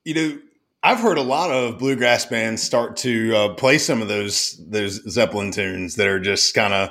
you 0.04 0.14
know 0.14 0.38
I've 0.82 1.00
heard 1.00 1.18
a 1.18 1.22
lot 1.22 1.50
of 1.50 1.78
bluegrass 1.78 2.26
bands 2.26 2.62
start 2.62 2.98
to 2.98 3.34
uh, 3.34 3.54
play 3.54 3.78
some 3.78 4.02
of 4.02 4.08
those 4.08 4.60
those 4.68 5.02
Zeppelin 5.10 5.50
tunes 5.50 5.96
that 5.96 6.06
are 6.06 6.20
just 6.20 6.52
kind 6.54 6.74
of 6.74 6.90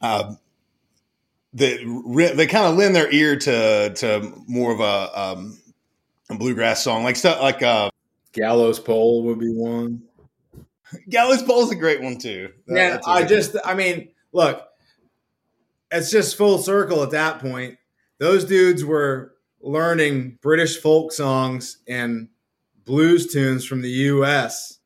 uh, 0.00 0.34
that 1.54 1.78
re- 2.04 2.34
they 2.34 2.46
kind 2.46 2.66
of 2.66 2.76
lend 2.76 2.94
their 2.94 3.10
ear 3.12 3.36
to 3.36 3.92
to 3.94 4.32
more 4.46 4.72
of 4.72 4.80
a, 4.80 5.20
um, 5.20 5.58
a 6.30 6.34
bluegrass 6.36 6.82
song, 6.82 7.04
like 7.04 7.16
stuff 7.16 7.40
like 7.40 7.62
uh, 7.62 7.90
Gallows 8.32 8.78
Pole 8.78 9.22
would 9.24 9.38
be 9.38 9.50
one. 9.52 10.02
Gallows 11.08 11.42
Pole's 11.42 11.70
a 11.72 11.76
great 11.76 12.00
one 12.02 12.18
too. 12.18 12.50
That- 12.66 12.76
Yeah, 12.76 12.90
that's 12.90 13.06
a 13.06 13.10
I 13.10 13.20
good 13.22 13.28
just, 13.28 13.56
I 13.64 13.74
mean, 13.74 14.08
look, 14.32 14.62
it's 15.90 16.10
just 16.10 16.36
full 16.36 16.58
circle 16.58 17.02
at 17.02 17.10
that 17.10 17.40
point. 17.40 17.78
Those 18.18 18.44
dudes 18.44 18.84
were 18.84 19.34
learning 19.60 20.38
British 20.42 20.78
folk 20.78 21.12
songs 21.12 21.78
and 21.88 22.28
blues 22.84 23.32
tunes 23.32 23.64
from 23.66 23.80
the 23.82 23.90
U.S., 23.90 24.77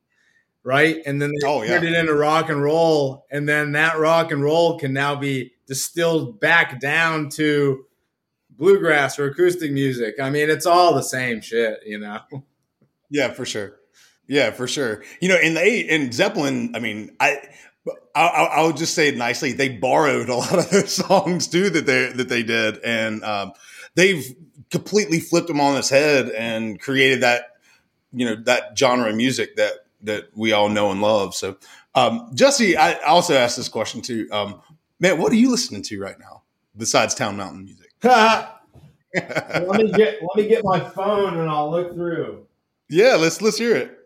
right? 0.65 0.99
And 1.07 1.21
then 1.21 1.31
they 1.31 1.47
Oh, 1.47 1.63
yeah. 1.63 1.71
turned 1.79 1.85
it 1.87 1.95
into 1.95 2.15
rock 2.15 2.49
and 2.49 2.63
roll, 2.63 3.27
and 3.31 3.49
then 3.49 3.73
that 3.73 3.99
rock 3.99 4.31
and 4.33 4.43
roll 4.43 4.79
can 4.79 4.93
now 4.93 5.15
be 5.15 5.53
distilled 5.67 6.41
back 6.41 6.81
down 6.81 7.29
to 7.31 7.85
bluegrass 8.51 9.19
or 9.19 9.27
acoustic 9.27 9.73
music. 9.73 10.21
I 10.21 10.31
mean, 10.31 10.51
it's 10.51 10.67
all 10.67 10.95
the 10.95 11.03
same 11.03 11.41
shit, 11.41 11.81
you 11.87 11.99
know. 11.99 12.21
Yeah, 13.11 13.33
for 13.33 13.45
sure. 13.45 13.77
Yeah, 14.29 14.51
for 14.53 14.67
sure. 14.69 15.03
You 15.21 15.29
know, 15.29 15.39
in 15.39 15.55
the 15.55 15.65
in 15.67 16.13
Zeppelin, 16.13 16.73
I 16.75 16.79
mean, 16.79 17.15
I. 17.21 17.39
I- 18.15 18.49
I'll, 18.53 18.73
just 18.73 18.95
say 18.95 19.09
it 19.09 19.17
nicely. 19.17 19.53
They 19.55 19.69
borrowed 19.71 20.29
a 20.29 20.37
lot 20.37 20.57
of 20.57 20.71
those 20.71 20.93
songs 20.95 21.49
too 21.49 21.69
that 21.71 21.85
they 21.87 22.13
that 22.13 22.29
they 22.29 22.45
did, 22.45 22.79
and 22.85 23.25
um, 23.25 23.53
they've 23.97 24.25
completely 24.71 25.19
flipped 25.19 25.49
them 25.49 25.61
on 25.61 25.77
its 25.77 25.89
head 25.91 26.29
and 26.31 26.81
created 26.81 27.23
that 27.23 27.47
you 28.13 28.25
know 28.25 28.37
that 28.45 28.79
genre 28.79 29.09
of 29.11 29.17
music 29.17 29.57
that 29.57 29.73
that 30.03 30.29
we 30.35 30.53
all 30.53 30.69
know 30.69 30.91
and 30.91 31.01
love. 31.01 31.35
So, 31.35 31.57
um, 31.95 32.31
Jesse, 32.35 32.77
I 32.77 32.95
also 33.03 33.35
asked 33.35 33.57
this 33.57 33.69
question 33.69 34.01
too. 34.03 34.29
Um, 34.33 34.61
man, 35.01 35.19
what 35.19 35.33
are 35.33 35.37
you 35.37 35.51
listening 35.51 35.83
to 35.83 36.01
right 36.01 36.19
now 36.19 36.43
besides 36.77 37.15
Town 37.15 37.37
Mountain 37.37 37.65
music? 37.65 37.91
let 38.03 39.79
me 39.79 39.93
get 39.93 40.21
let 40.23 40.37
me 40.37 40.49
get 40.49 40.65
my 40.65 40.81
phone 40.81 41.39
and 41.39 41.51
I'll 41.51 41.71
look 41.71 41.95
through. 41.95 42.47
Yeah, 42.89 43.17
let's 43.17 43.41
let's 43.43 43.59
hear 43.59 43.77
it. 43.77 43.99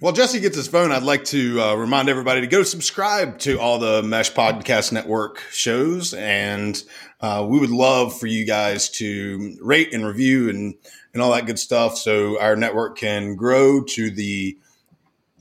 While 0.00 0.14
Jesse 0.14 0.40
gets 0.40 0.56
his 0.56 0.66
phone, 0.66 0.92
I'd 0.92 1.02
like 1.02 1.24
to 1.26 1.60
uh, 1.60 1.74
remind 1.74 2.08
everybody 2.08 2.40
to 2.40 2.46
go 2.46 2.62
subscribe 2.62 3.38
to 3.40 3.60
all 3.60 3.78
the 3.78 4.02
Mesh 4.02 4.32
Podcast 4.32 4.92
Network 4.92 5.40
shows, 5.52 6.14
and 6.14 6.82
uh, 7.20 7.46
we 7.46 7.58
would 7.58 7.70
love 7.70 8.18
for 8.18 8.26
you 8.26 8.46
guys 8.46 8.88
to 8.92 9.58
rate 9.60 9.92
and 9.92 10.06
review 10.06 10.48
and 10.48 10.74
and 11.12 11.22
all 11.22 11.32
that 11.32 11.44
good 11.44 11.58
stuff, 11.58 11.98
so 11.98 12.40
our 12.40 12.56
network 12.56 12.96
can 12.96 13.36
grow 13.36 13.82
to 13.82 14.10
the 14.10 14.56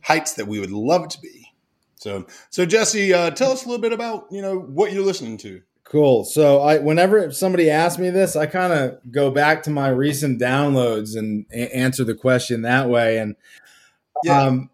heights 0.10 0.34
that 0.34 0.48
we 0.48 0.60
would 0.60 0.72
love 0.72 1.08
to 1.10 1.22
be. 1.22 1.46
So, 1.96 2.26
so 2.50 2.66
Jesse, 2.66 3.14
uh, 3.14 3.30
tell 3.32 3.52
us 3.52 3.64
a 3.64 3.68
little 3.68 3.82
bit 3.82 3.94
about 3.94 4.28
you 4.32 4.42
know 4.42 4.58
what 4.60 4.92
you're 4.92 5.06
listening 5.06 5.38
to. 5.40 5.62
Cool. 5.84 6.24
So 6.24 6.62
I 6.62 6.80
whenever 6.80 7.32
somebody 7.32 7.70
asks 7.70 8.00
me 8.00 8.10
this, 8.10 8.36
I 8.36 8.46
kind 8.46 8.74
of 8.74 9.00
go 9.12 9.32
back 9.32 9.64
to 9.64 9.70
my 9.70 9.90
recent 9.90 10.40
downloads 10.42 11.18
and 11.18 11.46
a- 11.52 11.76
answer 11.76 12.04
the 12.04 12.16
question 12.16 12.62
that 12.64 12.90
way. 12.90 13.18
And 13.20 13.36
Yeah. 14.24 14.42
um, 14.44 14.70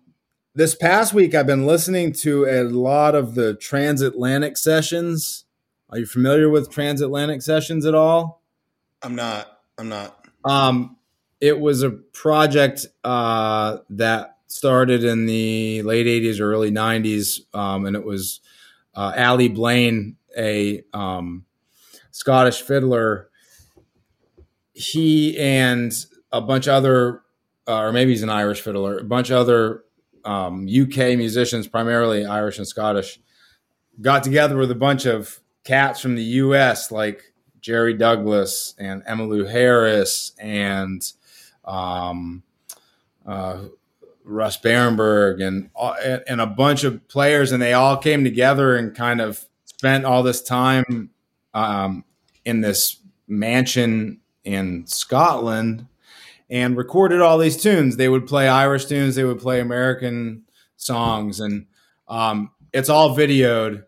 this 0.56 0.76
past 0.76 1.14
week, 1.14 1.34
I've 1.36 1.48
been 1.48 1.66
listening 1.66 2.14
to 2.14 2.46
a 2.46 2.64
lot 2.64 3.16
of 3.16 3.36
the 3.36 3.56
transatlantic 3.56 4.56
sessions. 4.58 5.46
Are 5.90 5.98
you 6.00 6.06
familiar 6.06 6.50
with 6.50 6.70
transatlantic 6.72 7.42
sessions 7.42 7.86
at 7.86 7.96
all? 7.96 8.42
I'm 9.02 9.16
not. 9.16 9.62
I'm 9.78 9.90
not. 9.90 10.26
Um, 10.44 10.98
it 11.42 11.60
was 11.60 11.82
a 11.84 11.90
project 11.92 12.86
uh, 13.04 13.78
that 13.90 14.35
started 14.48 15.04
in 15.04 15.26
the 15.26 15.82
late 15.84 16.08
'80s 16.08 16.40
or 16.40 16.52
early 16.52 16.72
'90s, 16.72 17.42
um, 17.54 17.86
and 17.86 17.96
it 17.96 18.06
was 18.06 18.42
uh, 18.94 19.14
Aly 19.16 19.50
Bain, 19.50 20.18
a 20.38 20.84
um, 20.94 21.46
Scottish 22.12 22.62
fiddler. 22.62 23.30
He 24.74 25.38
and 25.38 25.94
a 26.32 26.42
bunch 26.42 26.68
other, 26.68 27.22
uh, 27.68 27.80
or 27.80 27.94
maybe 27.94 28.12
he's 28.12 28.24
an 28.24 28.30
Irish 28.30 28.62
fiddler, 28.62 29.00
a 29.00 29.04
bunch 29.04 29.32
other 29.32 29.84
um, 30.26 30.68
UK 30.68 31.18
musicians, 31.18 31.68
primarily 31.68 32.26
Irish 32.26 32.58
and 32.58 32.68
Scottish, 32.68 33.20
got 34.02 34.24
together 34.24 34.58
with 34.58 34.72
a 34.72 34.76
bunch 34.76 35.06
of 35.06 35.40
cats 35.64 36.00
from 36.00 36.16
the 36.16 36.24
US, 36.24 36.92
like 36.92 37.34
Jerry 37.60 37.94
Douglas 37.94 38.76
and 38.78 39.04
Emmylou 39.06 39.50
Harris 39.50 40.34
and 40.38 41.02
um, 41.64 42.44
uh, 43.26 43.64
Russ 44.26 44.58
Barenberg 44.58 45.42
and 45.42 45.70
and 46.28 46.42
a 46.42 46.48
bunch 46.48 46.84
of 46.84 47.08
players, 47.08 47.52
and 47.52 47.62
they 47.62 47.74
all 47.74 47.98
came 47.98 48.24
together 48.24 48.76
and 48.76 48.96
kind 48.96 49.22
of 49.22 49.46
spent 49.66 50.06
all 50.06 50.24
this 50.24 50.42
time 50.42 51.12
um, 51.54 52.04
in 52.44 52.62
this 52.62 52.98
mansion 53.28 54.20
in 54.44 54.86
Scotland 54.88 55.88
and 56.50 56.78
recorded 56.78 57.22
all 57.22 57.38
these 57.38 57.62
tunes. 57.62 57.98
They 57.98 58.10
would 58.10 58.28
play 58.28 58.48
Irish 58.48 58.86
tunes, 58.86 59.16
they 59.16 59.24
would 59.24 59.40
play 59.40 59.60
American 59.60 60.44
songs, 60.76 61.40
and 61.40 61.68
um, 62.08 62.52
it's 62.74 62.90
all 62.90 63.16
videoed. 63.16 63.85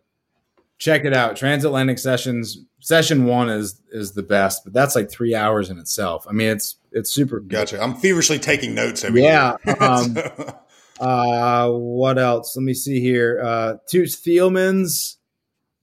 Check 0.79 1.05
it 1.05 1.13
out. 1.13 1.35
Transatlantic 1.35 1.97
sessions. 1.99 2.59
Session 2.79 3.25
one 3.25 3.49
is 3.49 3.81
is 3.91 4.11
the 4.13 4.21
best, 4.23 4.63
but 4.63 4.73
that's 4.73 4.95
like 4.95 5.09
three 5.09 5.33
hours 5.33 5.69
in 5.69 5.79
itself. 5.79 6.25
I 6.29 6.33
mean, 6.33 6.49
it's 6.49 6.75
it's 6.91 7.09
super. 7.09 7.39
Gotcha. 7.39 7.81
I'm 7.81 7.95
feverishly 7.95 8.37
taking 8.39 8.75
notes 8.75 9.03
over 9.03 9.17
Yeah, 9.17 9.57
um, 9.79 10.15
So- 10.15 10.59
Uh, 10.99 11.69
what 11.69 12.17
else? 12.17 12.55
Let 12.55 12.63
me 12.63 12.73
see 12.73 12.99
here. 13.01 13.39
Uh, 13.43 13.73
Toots 13.89 14.15
Thielemans. 14.15 15.15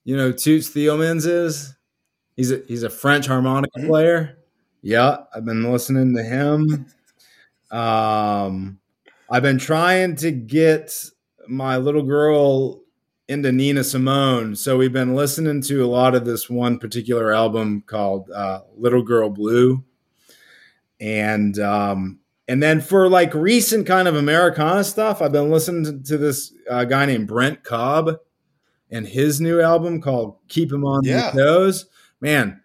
You 0.04 0.16
know 0.16 0.32
Toots 0.32 0.68
Thielemans 0.70 1.26
is? 1.26 1.74
He's 2.36 2.50
a 2.52 2.62
he's 2.68 2.82
a 2.82 2.90
French 2.90 3.26
harmonica 3.26 3.80
player. 3.86 4.38
Yeah, 4.82 5.18
I've 5.34 5.44
been 5.44 5.70
listening 5.72 6.14
to 6.16 6.22
him. 6.22 6.86
Um, 7.70 8.78
I've 9.30 9.42
been 9.42 9.58
trying 9.58 10.16
to 10.16 10.30
get 10.30 10.92
my 11.48 11.76
little 11.78 12.02
girl 12.02 12.82
into 13.28 13.50
Nina 13.52 13.82
Simone, 13.84 14.54
so 14.54 14.76
we've 14.76 14.92
been 14.92 15.14
listening 15.14 15.62
to 15.62 15.84
a 15.84 15.86
lot 15.88 16.14
of 16.14 16.24
this 16.24 16.50
one 16.50 16.78
particular 16.78 17.32
album 17.32 17.82
called 17.86 18.30
uh, 18.30 18.60
"Little 18.76 19.02
Girl 19.02 19.30
Blue," 19.30 19.82
and 21.00 21.58
um, 21.58 22.18
and 22.48 22.62
then 22.62 22.80
for 22.80 23.08
like 23.08 23.34
recent 23.34 23.86
kind 23.86 24.08
of 24.08 24.16
Americana 24.16 24.84
stuff, 24.84 25.22
I've 25.22 25.32
been 25.32 25.50
listening 25.50 26.02
to, 26.04 26.18
this 26.18 26.52
uh, 26.70 26.84
guy 26.84 27.06
named 27.06 27.28
Brent 27.28 27.64
Cobb 27.64 28.16
and 28.90 29.06
his 29.06 29.40
new 29.40 29.60
album 29.60 30.00
called 30.00 30.36
"Keep 30.48 30.72
Him 30.72 30.84
on 30.84 31.02
Yeah. 31.04 31.30
the 31.30 31.42
Toes." 31.42 31.86
Man, 32.20 32.60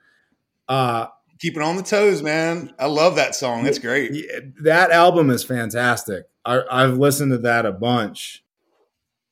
uh, 0.68 1.08
It 1.42 1.58
on 1.58 1.76
the 1.78 1.84
toes, 1.84 2.22
man. 2.22 2.74
I 2.80 2.86
love 2.86 3.16
that 3.16 3.36
song. 3.36 3.64
That's 3.64 3.80
great. 3.80 4.12
that 4.62 4.92
album 4.92 5.30
is 5.30 5.44
fantastic. 5.44 6.26
I, 6.46 6.62
I've 6.70 6.98
listened 6.98 7.32
to 7.32 7.38
that 7.40 7.66
a 7.66 7.72
bunch. 7.72 8.44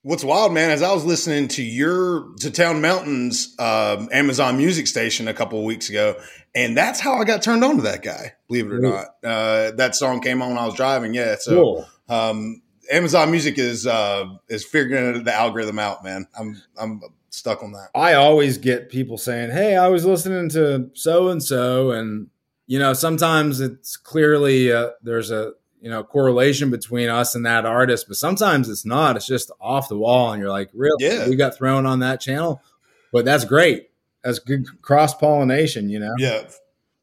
What's 0.07 0.23
wild, 0.23 0.53
man, 0.53 0.71
is 0.71 0.81
I 0.81 0.93
was 0.93 1.03
listening 1.03 1.49
to 1.49 1.61
your 1.61 2.33
to 2.39 2.49
Town 2.49 2.79
Mountain's 2.79 3.53
um, 3.59 4.07
Amazon 4.13 4.55
Music 4.55 4.87
station 4.87 5.27
a 5.27 5.33
couple 5.33 5.59
of 5.59 5.65
weeks 5.65 5.89
ago, 5.89 6.15
and 6.55 6.77
that's 6.77 7.01
how 7.01 7.15
I 7.15 7.25
got 7.25 7.41
turned 7.41 7.61
on 7.61 7.75
to 7.75 7.81
that 7.81 8.03
guy. 8.03 8.31
Believe 8.47 8.67
it 8.67 8.75
or 8.75 8.79
not, 8.79 9.07
uh, 9.21 9.71
that 9.71 9.97
song 9.97 10.21
came 10.21 10.41
on 10.41 10.51
when 10.51 10.57
I 10.57 10.65
was 10.65 10.75
driving. 10.75 11.13
Yeah, 11.13 11.35
so 11.37 11.51
Cool. 11.51 11.89
um, 12.07 12.61
Amazon 12.89 13.31
Music 13.31 13.59
is 13.59 13.85
uh, 13.85 14.27
is 14.47 14.63
figuring 14.63 15.25
the 15.25 15.33
algorithm 15.33 15.77
out, 15.77 16.05
man. 16.05 16.25
I'm 16.39 16.55
I'm 16.77 17.01
stuck 17.29 17.61
on 17.61 17.73
that. 17.73 17.89
I 17.93 18.13
always 18.13 18.57
get 18.57 18.89
people 18.89 19.17
saying, 19.17 19.51
"Hey, 19.51 19.75
I 19.75 19.89
was 19.89 20.05
listening 20.05 20.47
to 20.51 20.89
so 20.93 21.27
and 21.27 21.43
so," 21.43 21.91
and 21.91 22.29
you 22.65 22.79
know, 22.79 22.93
sometimes 22.93 23.59
it's 23.59 23.97
clearly 23.97 24.71
uh, 24.71 24.91
there's 25.01 25.31
a 25.31 25.51
you 25.81 25.89
know 25.89 26.03
correlation 26.03 26.69
between 26.71 27.09
us 27.09 27.35
and 27.35 27.45
that 27.45 27.65
artist, 27.65 28.07
but 28.07 28.17
sometimes 28.17 28.69
it's 28.69 28.85
not. 28.85 29.15
It's 29.15 29.27
just 29.27 29.51
off 29.59 29.89
the 29.89 29.97
wall, 29.97 30.31
and 30.31 30.41
you're 30.41 30.51
like, 30.51 30.69
"Really? 30.73 30.95
Yeah. 30.99 31.27
We 31.27 31.35
got 31.35 31.55
thrown 31.55 31.85
on 31.85 31.99
that 31.99 32.21
channel?" 32.21 32.61
But 33.11 33.25
that's 33.25 33.45
great. 33.45 33.89
That's 34.23 34.39
good 34.39 34.81
cross 34.81 35.13
pollination, 35.13 35.89
you 35.89 35.99
know. 35.99 36.13
Yeah, 36.17 36.43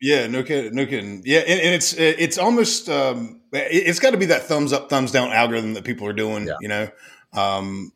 yeah, 0.01 0.27
no 0.27 0.43
kidding, 0.43 0.75
no 0.75 0.85
kidding. 0.85 1.23
Yeah, 1.25 1.41
and, 1.41 1.61
and 1.61 1.75
it's 1.75 1.95
it's 1.95 2.37
almost 2.37 2.89
um, 2.89 3.41
it, 3.53 3.87
has 3.87 4.01
got 4.01 4.11
to 4.11 4.19
be 4.19 4.27
that 4.27 4.43
thumbs 4.43 4.73
up, 4.73 4.91
thumbs 4.91 5.13
down 5.13 5.33
algorithm 5.33 5.75
that 5.75 5.85
people 5.85 6.07
are 6.07 6.13
doing. 6.13 6.47
Yeah. 6.47 6.57
You 6.61 6.69
know, 6.69 6.89
um, 7.33 7.93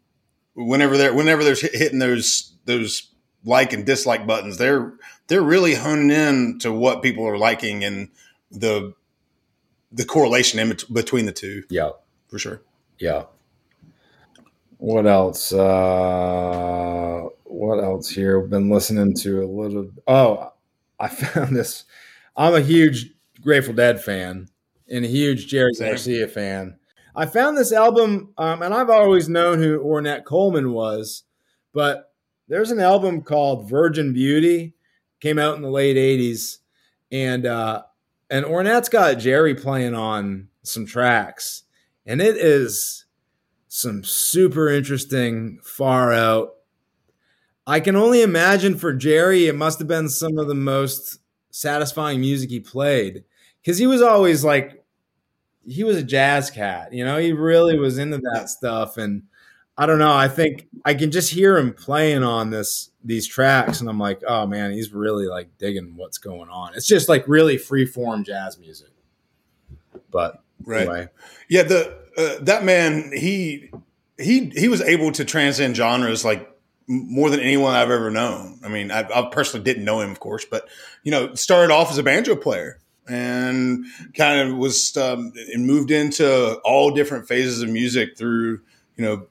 whenever 0.55 0.97
they're 0.97 1.13
whenever 1.13 1.45
they're 1.45 1.55
hitting 1.55 1.99
those 1.99 2.55
those 2.65 3.11
like 3.45 3.73
and 3.73 3.85
dislike 3.85 4.27
buttons, 4.27 4.59
they're 4.59 4.95
they're 5.27 5.43
really 5.43 5.75
honing 5.75 6.11
in 6.11 6.59
to 6.61 6.73
what 6.73 7.03
people 7.03 7.27
are 7.27 7.37
liking 7.37 7.85
and 7.85 8.09
the 8.51 8.95
the 9.93 10.05
correlation 10.05 10.59
in 10.61 10.69
bet- 10.71 10.93
between 10.93 11.27
the 11.27 11.33
two 11.33 11.65
Yeah. 11.71 11.91
for 12.29 12.39
sure. 12.39 12.63
Yeah. 12.99 13.25
What 14.79 15.07
else? 15.07 15.53
Uh, 15.53 17.23
what 17.45 17.83
else 17.83 18.09
here? 18.09 18.41
Been 18.41 18.71
listening 18.71 19.15
to 19.17 19.43
a 19.43 19.47
little. 19.47 19.91
Oh, 20.07 20.53
I 21.01 21.09
found 21.09 21.57
this. 21.57 21.85
I'm 22.37 22.55
a 22.55 22.61
huge 22.61 23.11
Grateful 23.41 23.75
Dead 23.75 24.03
fan 24.03 24.49
and 24.91 25.05
a 25.05 25.09
huge 25.09 25.47
Jerry 25.49 25.75
Same. 25.75 25.89
Garcia 25.89 26.29
fan. 26.29 26.77
I 27.17 27.27
found 27.27 27.57
this 27.59 27.73
album, 27.73 28.33
um, 28.39 28.63
and 28.63 28.73
I've 28.73 28.91
always 28.91 29.29
known 29.29 29.59
who 29.59 29.81
Ornette 29.81 30.25
Coleman 30.25 30.73
was, 30.73 31.25
but 31.73 32.13
there's 32.47 32.71
an 32.71 32.79
album 32.81 33.23
called 33.23 33.69
Virgin 33.69 34.13
Beauty, 34.13 34.75
came 35.21 35.39
out 35.39 35.57
in 35.57 35.63
the 35.63 35.71
late 35.71 35.97
'80s, 35.97 36.59
and 37.11 37.45
uh, 37.47 37.83
and 38.31 38.45
Ornette's 38.45 38.89
got 38.89 39.19
Jerry 39.19 39.55
playing 39.55 39.95
on 39.95 40.49
some 40.63 40.87
tracks, 40.87 41.65
and 42.07 42.21
it 42.21 42.37
is 42.37 43.07
some 43.69 44.03
super 44.03 44.69
interesting, 44.69 45.61
far 45.63 46.13
out. 46.13 46.55
I 47.67 47.81
can 47.81 47.97
only 47.97 48.23
imagine 48.23 48.79
for 48.79 48.95
Jerry, 48.95 49.47
it 49.47 49.55
must 49.55 49.79
have 49.79 49.89
been 49.89 50.09
some 50.09 50.39
of 50.39 50.49
the 50.49 50.55
most 50.55 51.19
satisfying 51.51 52.21
music 52.21 52.49
he 52.49 52.61
played 52.61 53.25
because 53.61 53.77
he 53.79 53.87
was 53.87 54.01
always 54.01 54.43
like, 54.43 54.83
he 55.67 55.85
was 55.85 55.99
a 55.99 56.03
jazz 56.03 56.51
cat, 56.51 56.95
you 56.95 57.05
know, 57.05 57.19
he 57.19 57.33
really 57.33 57.79
was 57.79 57.99
into 57.99 58.19
that 58.33 58.49
stuff. 58.49 58.97
And 58.97 59.25
I 59.79 59.87
don't 59.87 60.01
know, 60.01 60.13
I 60.13 60.27
think 60.27 60.67
I 60.85 60.95
can 60.95 61.13
just 61.13 61.33
hear 61.33 61.57
him 61.57 61.73
playing 61.73 62.25
on 62.25 62.51
this, 62.51 62.91
these 63.05 63.29
tracks, 63.29 63.81
and 63.81 63.89
I'm 63.89 63.99
like, 63.99 64.21
oh 64.27 64.45
man, 64.45 64.73
he's 64.73 64.93
really 64.93 65.27
like 65.27 65.57
digging 65.57 65.95
what's 65.97 66.19
going 66.19 66.51
on. 66.51 66.75
It's 66.75 66.87
just 66.89 67.09
like 67.09 67.27
really 67.29 67.57
free 67.57 67.87
form 67.87 68.25
jazz 68.25 68.59
music. 68.59 68.91
But 70.11 70.43
Right. 70.65 70.81
anyway, 70.81 71.09
Yeah, 71.49 71.63
the 71.63 71.97
uh, 72.17 72.43
that 72.45 72.65
man 72.65 73.13
he 73.15 73.71
he 74.19 74.47
he 74.51 74.69
was 74.69 74.81
able 74.81 75.13
to 75.13 75.25
transcend 75.25 75.77
genres 75.77 76.25
like 76.25 76.51
more 76.89 77.31
than 77.31 77.41
anyone 77.41 77.75
I've 77.75 77.91
ever 77.91 78.11
known. 78.11 78.59
I 78.65 78.69
mean, 78.69 78.91
I, 78.91 79.09
I 79.15 79.29
personally 79.31 79.63
didn't 79.63 79.85
know 79.85 80.01
him, 80.01 80.11
of 80.11 80.21
course, 80.21 80.45
but 80.45 80.69
you 81.05 81.13
know, 81.13 81.35
started 81.35 81.73
off 81.73 81.91
as 81.91 81.99
a 81.99 82.03
banjo 82.03 82.35
player 82.35 82.81
and 83.09 83.85
kind 84.15 84.49
of 84.51 84.57
was 84.57 84.97
um, 84.97 85.33
and 85.53 85.67
moved 85.67 85.91
into 85.91 86.55
all 86.65 86.91
different 86.91 87.29
phases 87.29 87.63
of 87.63 87.69
music 87.69 88.19
through 88.19 88.61
you 88.97 89.05
know 89.05 89.27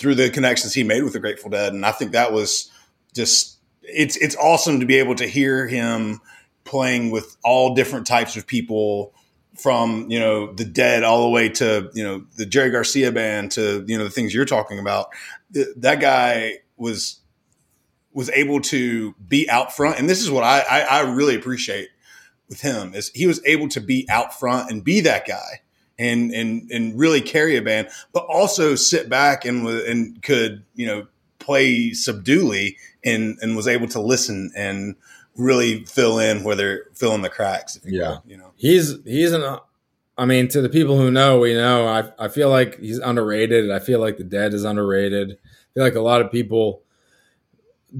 through 0.00 0.14
the 0.14 0.30
connections 0.30 0.72
he 0.72 0.82
made 0.82 1.04
with 1.04 1.12
the 1.12 1.20
Grateful 1.20 1.50
Dead, 1.50 1.74
and 1.74 1.84
I 1.84 1.92
think 1.92 2.12
that 2.12 2.32
was 2.32 2.70
just 3.14 3.58
it's 3.82 4.16
it's 4.16 4.34
awesome 4.36 4.80
to 4.80 4.86
be 4.86 4.96
able 4.96 5.14
to 5.16 5.26
hear 5.26 5.68
him 5.68 6.20
playing 6.64 7.10
with 7.10 7.36
all 7.44 7.74
different 7.74 8.06
types 8.06 8.36
of 8.36 8.46
people 8.46 9.12
from 9.56 10.10
you 10.10 10.18
know 10.18 10.52
the 10.52 10.64
dead 10.64 11.02
all 11.02 11.22
the 11.22 11.28
way 11.28 11.48
to 11.50 11.90
you 11.92 12.02
know 12.02 12.24
the 12.36 12.46
jerry 12.46 12.70
garcia 12.70 13.12
band 13.12 13.50
to 13.52 13.84
you 13.86 13.98
know 13.98 14.04
the 14.04 14.10
things 14.10 14.34
you're 14.34 14.46
talking 14.46 14.78
about. 14.78 15.08
Th- 15.52 15.68
that 15.76 16.00
guy 16.00 16.60
was 16.78 17.20
was 18.12 18.30
able 18.30 18.60
to 18.60 19.14
be 19.28 19.48
out 19.50 19.72
front. 19.74 19.98
And 19.98 20.08
this 20.08 20.20
is 20.20 20.30
what 20.30 20.44
I, 20.44 20.60
I 20.60 20.80
i 20.80 21.00
really 21.02 21.36
appreciate 21.36 21.90
with 22.48 22.62
him 22.62 22.94
is 22.94 23.10
he 23.14 23.26
was 23.26 23.40
able 23.44 23.68
to 23.68 23.80
be 23.80 24.06
out 24.08 24.38
front 24.38 24.70
and 24.70 24.82
be 24.82 25.00
that 25.02 25.26
guy 25.26 25.60
and 26.00 26.32
and 26.32 26.68
and 26.72 26.98
really 26.98 27.20
carry 27.20 27.56
a 27.56 27.62
band 27.62 27.88
but 28.12 28.24
also 28.24 28.74
sit 28.74 29.08
back 29.08 29.44
and 29.44 29.66
and 29.68 30.20
could 30.22 30.64
you 30.74 30.86
know 30.86 31.06
play 31.38 31.92
subduely 31.92 32.76
and 33.04 33.38
and 33.42 33.54
was 33.54 33.68
able 33.68 33.86
to 33.86 34.00
listen 34.00 34.50
and 34.56 34.96
really 35.36 35.84
fill 35.84 36.18
in 36.18 36.42
where 36.42 36.56
they're 36.56 36.84
filling 36.94 37.22
the 37.22 37.28
cracks 37.30 37.78
you 37.84 38.00
Yeah. 38.00 38.16
you 38.26 38.36
know 38.36 38.52
He's 38.56 38.96
he's 39.04 39.32
an. 39.32 39.58
I 40.18 40.26
mean, 40.26 40.48
to 40.48 40.60
the 40.60 40.68
people 40.68 40.98
who 40.98 41.10
know, 41.10 41.38
we 41.38 41.54
know. 41.54 41.86
I 41.86 42.12
I 42.18 42.28
feel 42.28 42.50
like 42.50 42.78
he's 42.78 42.98
underrated. 42.98 43.70
I 43.70 43.78
feel 43.78 44.00
like 44.00 44.18
the 44.18 44.24
Dead 44.24 44.52
is 44.52 44.64
underrated. 44.64 45.32
I 45.32 45.68
feel 45.72 45.82
like 45.82 45.94
a 45.94 46.02
lot 46.02 46.20
of 46.20 46.30
people 46.30 46.82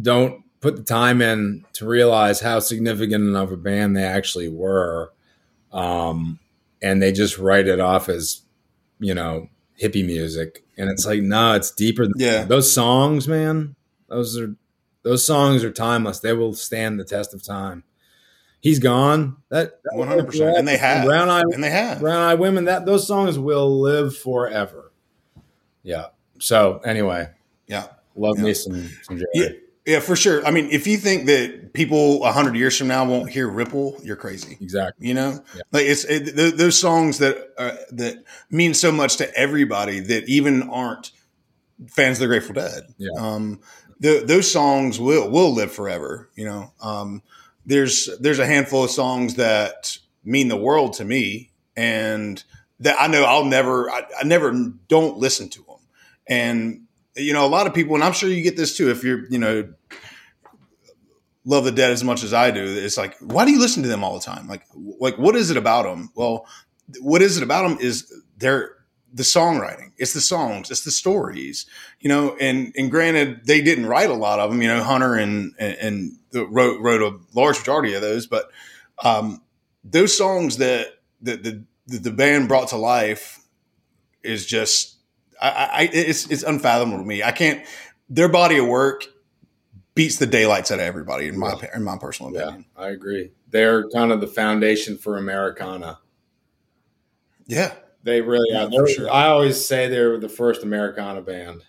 don't 0.03 0.45
put 0.61 0.77
the 0.77 0.83
time 0.83 1.23
in 1.23 1.65
to 1.75 1.87
realize 1.87 2.41
how 2.41 2.61
significant 2.61 3.35
of 3.35 3.53
a 3.53 3.57
band 3.57 3.97
they 3.97 4.05
actually 4.05 4.49
were, 4.51 5.11
um, 5.73 6.39
and 6.83 7.03
they 7.03 7.13
just 7.13 7.39
write 7.39 7.69
it 7.69 7.81
off 7.81 8.09
as, 8.09 8.43
you 8.99 9.15
know, 9.15 9.49
hippie 9.81 10.05
music. 10.05 10.65
And 10.77 10.89
it's 10.91 11.07
like, 11.07 11.21
no, 11.23 11.55
it's 11.55 11.71
deeper. 11.71 12.05
Than 12.05 12.15
Yeah. 12.17 12.45
those 12.45 12.71
songs, 12.73 13.29
man. 13.29 13.77
Those 14.09 14.39
are 14.39 14.55
those 15.03 15.25
songs 15.27 15.65
are 15.65 15.71
timeless. 15.73 16.21
They 16.21 16.33
will 16.35 16.53
stand 16.53 16.99
the 17.01 17.05
test 17.05 17.33
of 17.35 17.43
time. 17.43 17.85
He's 18.61 18.79
gone. 18.79 19.37
That 19.49 19.83
that- 19.85 19.95
100%. 19.97 20.59
And 20.59 20.69
they 20.69 20.77
have. 20.77 21.07
brown 21.07 21.31
eye 21.31 21.43
and 21.53 21.65
they 21.65 21.71
have 21.71 22.01
brown 22.01 22.21
eye 22.21 22.35
women. 22.35 22.65
That 22.67 22.85
those 22.87 23.07
songs 23.07 23.39
will 23.39 23.81
live 23.81 24.17
forever. 24.17 24.93
Yeah. 25.83 26.07
So 26.39 26.81
anyway, 26.85 27.29
yeah 27.67 27.87
love 28.17 28.39
Yeah. 28.39 28.45
me 28.45 28.55
some 28.55 28.91
some 29.03 29.17
Jerry. 29.19 29.27
yeah 29.35 29.49
yeah 29.87 30.01
for 30.01 30.15
sure 30.17 30.45
i 30.47 30.51
mean 30.51 30.69
if 30.71 30.87
you 30.87 30.97
think 30.97 31.27
that 31.27 31.73
people 31.73 32.17
a 32.19 32.31
100 32.33 32.55
years 32.57 32.77
from 32.77 32.89
now 32.89 33.05
won't 33.05 33.31
hear 33.31 33.49
ripple 33.49 33.97
you're 34.03 34.17
crazy 34.17 34.57
Exactly. 34.61 35.09
you 35.09 35.15
know 35.15 35.43
Yeah. 35.55 35.63
like 35.73 35.87
it's 35.87 36.05
it, 36.05 36.37
th- 36.37 36.55
those 36.55 36.79
songs 36.79 37.19
that 37.19 37.37
uh, 37.59 37.77
that 37.93 38.23
mean 38.51 38.75
so 38.75 38.93
much 38.93 39.17
to 39.19 39.35
everybody 39.37 40.01
that 40.01 40.29
even 40.29 40.69
aren't 40.71 41.13
fans 41.89 42.19
of 42.19 42.23
the 42.23 42.27
grateful 42.27 42.55
dead 42.55 42.83
Yeah. 42.99 43.11
um 43.19 43.61
the, 44.01 44.23
those 44.25 44.51
songs 44.51 44.99
will 45.01 45.31
will 45.31 45.53
live 45.55 45.73
forever 45.73 46.29
you 46.35 46.45
know 46.45 46.73
um 46.83 47.23
there's 47.67 48.09
there's 48.21 48.39
a 48.39 48.47
handful 48.47 48.85
of 48.85 48.91
songs 48.91 49.35
that 49.37 49.97
mean 50.25 50.49
the 50.49 50.57
world 50.57 50.93
to 50.95 51.05
me 51.05 51.51
and 51.77 52.43
that 52.81 52.97
i 53.01 53.07
know 53.07 53.25
i'll 53.25 53.45
never 53.45 53.91
i, 53.91 54.03
I 54.21 54.25
never 54.25 54.53
don't 54.89 55.17
listen 55.19 55.49
to 55.51 55.63
them 55.63 55.77
and 56.27 56.83
you 57.17 57.33
know 57.33 57.45
a 57.45 57.49
lot 57.49 57.67
of 57.67 57.75
people 57.75 57.95
and 57.95 58.05
i'm 58.05 58.13
sure 58.13 58.29
you 58.29 58.43
get 58.43 58.57
this 58.57 58.77
too 58.77 58.91
if 58.91 59.03
you're 59.03 59.27
you 59.29 59.39
know 59.39 59.69
love 61.45 61.65
the 61.65 61.73
dead 61.73 61.91
as 61.91 62.05
much 62.05 62.23
as 62.23 62.33
I 62.33 62.51
do. 62.51 62.63
It's 62.63 62.97
like, 62.97 63.17
why 63.19 63.45
do 63.45 63.51
you 63.51 63.59
listen 63.59 63.83
to 63.83 63.89
them 63.89 64.05
all 64.05 64.15
the 64.15 64.25
time? 64.25 64.47
Like, 64.47 64.63
like 64.75 65.17
what 65.17 65.37
is 65.37 65.51
it 65.51 65.57
about 65.57 65.85
them? 65.85 66.11
Well, 66.15 66.47
what 67.01 67.23
is 67.23 67.37
it 67.37 67.43
about 67.43 67.69
them 67.69 67.79
is 67.81 68.13
they're 68.37 68.77
the 69.13 69.23
songwriting. 69.23 69.93
It's 69.99 70.13
the 70.13 70.21
songs. 70.21 70.71
It's 70.71 70.85
the 70.85 70.91
stories. 70.91 71.67
You 71.99 72.09
know, 72.09 72.37
and 72.41 72.73
and 72.77 72.91
granted, 72.91 73.47
they 73.47 73.61
didn't 73.61 73.87
write 73.87 74.11
a 74.11 74.15
lot 74.15 74.39
of 74.39 74.51
them. 74.51 74.63
You 74.63 74.69
know, 74.69 74.83
Hunter 74.83 75.15
and 75.15 75.55
and, 75.59 75.77
and 76.33 76.49
wrote 76.51 76.81
wrote 76.81 77.03
a 77.03 77.19
large 77.35 77.59
majority 77.59 77.95
of 77.95 78.03
those, 78.03 78.27
but 78.27 78.51
um, 79.03 79.43
those 79.83 80.17
songs 80.17 80.59
that 80.59 80.89
that 81.23 81.43
the 81.43 81.65
that 81.89 82.03
the 82.05 82.11
band 82.11 82.49
brought 82.49 82.69
to 82.69 82.77
life 82.77 83.41
is 84.23 84.47
just. 84.47 84.97
I, 85.41 85.49
I, 85.49 85.91
it's 85.93 86.31
it's 86.31 86.43
unfathomable 86.43 86.99
to 86.99 87.05
me. 87.05 87.23
I 87.23 87.33
can't. 87.33 87.65
Their 88.09 88.29
body 88.29 88.59
of 88.59 88.67
work 88.67 89.07
beats 89.95 90.17
the 90.19 90.27
daylights 90.27 90.71
out 90.71 90.79
of 90.81 90.85
everybody 90.85 91.29
in 91.29 91.39
my 91.39 91.55
in 91.75 91.83
my 91.83 91.97
personal 91.99 92.35
opinion. 92.35 92.65
Yeah. 92.77 92.83
I 92.85 92.89
agree. 92.91 93.31
They're 93.51 93.89
kind 93.91 94.13
of 94.13 94.21
the 94.21 94.27
foundation 94.27 94.97
for 94.99 95.17
Americana. 95.17 95.99
Yeah, 97.47 97.73
They 98.05 98.21
really 98.21 98.47
Yeah, 98.51 98.69
are. 98.79 98.87
sure. 98.87 99.11
I 99.11 99.27
always 99.27 99.65
say 99.65 99.89
they 99.89 100.01
were 100.05 100.19
the 100.19 100.29
first 100.29 100.63
Americana 100.63 101.21
band. 101.21 101.63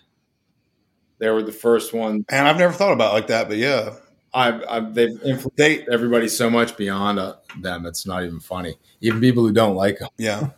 They 1.18 1.28
were 1.30 1.42
the 1.42 1.50
first 1.52 1.92
one. 1.92 2.24
and 2.28 2.46
I've 2.46 2.56
never 2.58 2.72
thought 2.72 2.92
about 2.92 3.10
it 3.10 3.14
like 3.14 3.26
that, 3.28 3.48
but 3.48 3.56
yeah, 3.56 3.94
I've, 4.32 4.62
I've 4.68 4.94
they've 4.94 5.10
influenced 5.24 5.56
they 5.56 5.84
everybody 5.90 6.28
so 6.28 6.48
much 6.50 6.76
beyond 6.76 7.18
uh, 7.18 7.34
them. 7.60 7.84
It's 7.86 8.06
not 8.06 8.22
even 8.22 8.38
funny. 8.40 8.76
Even 9.00 9.20
people 9.20 9.44
who 9.44 9.52
don't 9.52 9.74
like 9.74 9.98
them. 9.98 10.08
yeah. 10.18 10.50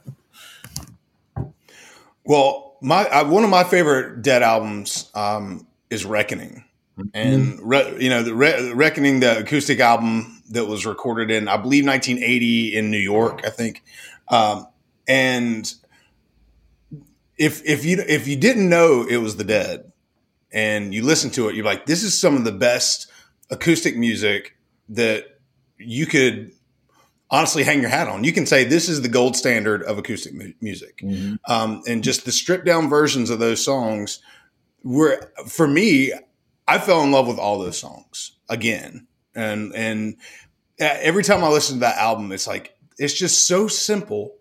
Well, 2.26 2.73
my 2.84 3.08
uh, 3.08 3.26
one 3.26 3.44
of 3.44 3.50
my 3.50 3.64
favorite 3.64 4.22
Dead 4.22 4.42
albums 4.42 5.10
um, 5.14 5.66
is 5.88 6.04
Reckoning, 6.04 6.64
and 7.14 7.58
re, 7.62 7.96
you 7.98 8.10
know 8.10 8.22
the 8.22 8.34
Re- 8.34 8.72
Reckoning, 8.72 9.20
the 9.20 9.38
acoustic 9.38 9.80
album 9.80 10.42
that 10.50 10.66
was 10.66 10.84
recorded 10.84 11.30
in 11.30 11.48
I 11.48 11.56
believe 11.56 11.86
1980 11.86 12.76
in 12.76 12.90
New 12.90 12.98
York, 12.98 13.40
I 13.44 13.50
think, 13.50 13.82
um, 14.28 14.66
and 15.08 15.72
if 17.38 17.64
if 17.64 17.86
you 17.86 18.04
if 18.06 18.28
you 18.28 18.36
didn't 18.36 18.68
know 18.68 19.06
it 19.08 19.16
was 19.16 19.36
the 19.36 19.44
Dead, 19.44 19.90
and 20.52 20.94
you 20.94 21.02
listen 21.02 21.30
to 21.30 21.48
it, 21.48 21.54
you're 21.54 21.64
like, 21.64 21.86
this 21.86 22.02
is 22.02 22.18
some 22.18 22.36
of 22.36 22.44
the 22.44 22.52
best 22.52 23.10
acoustic 23.50 23.96
music 23.96 24.56
that 24.90 25.38
you 25.78 26.04
could 26.04 26.52
honestly 27.30 27.64
hang 27.64 27.80
your 27.80 27.90
hat 27.90 28.08
on. 28.08 28.24
You 28.24 28.32
can 28.32 28.46
say 28.46 28.64
this 28.64 28.88
is 28.88 29.02
the 29.02 29.08
gold 29.08 29.36
standard 29.36 29.82
of 29.82 29.98
acoustic 29.98 30.34
mu- 30.34 30.52
music, 30.60 31.02
um, 31.48 31.82
and 31.86 32.04
just 32.04 32.24
the 32.24 32.32
stripped 32.32 32.64
down 32.64 32.88
versions 32.88 33.30
of 33.30 33.38
those 33.38 33.64
songs 33.64 34.20
were 34.82 35.30
for 35.46 35.66
me. 35.66 36.12
I 36.66 36.78
fell 36.78 37.02
in 37.02 37.12
love 37.12 37.26
with 37.26 37.38
all 37.38 37.58
those 37.58 37.78
songs 37.78 38.32
again, 38.48 39.06
and 39.34 39.74
and 39.74 40.16
uh, 40.80 40.84
every 41.00 41.22
time 41.22 41.44
I 41.44 41.48
listen 41.48 41.76
to 41.76 41.80
that 41.80 41.98
album, 41.98 42.32
it's 42.32 42.46
like 42.46 42.76
it's 42.98 43.14
just 43.14 43.46
so 43.46 43.68
simple 43.68 44.34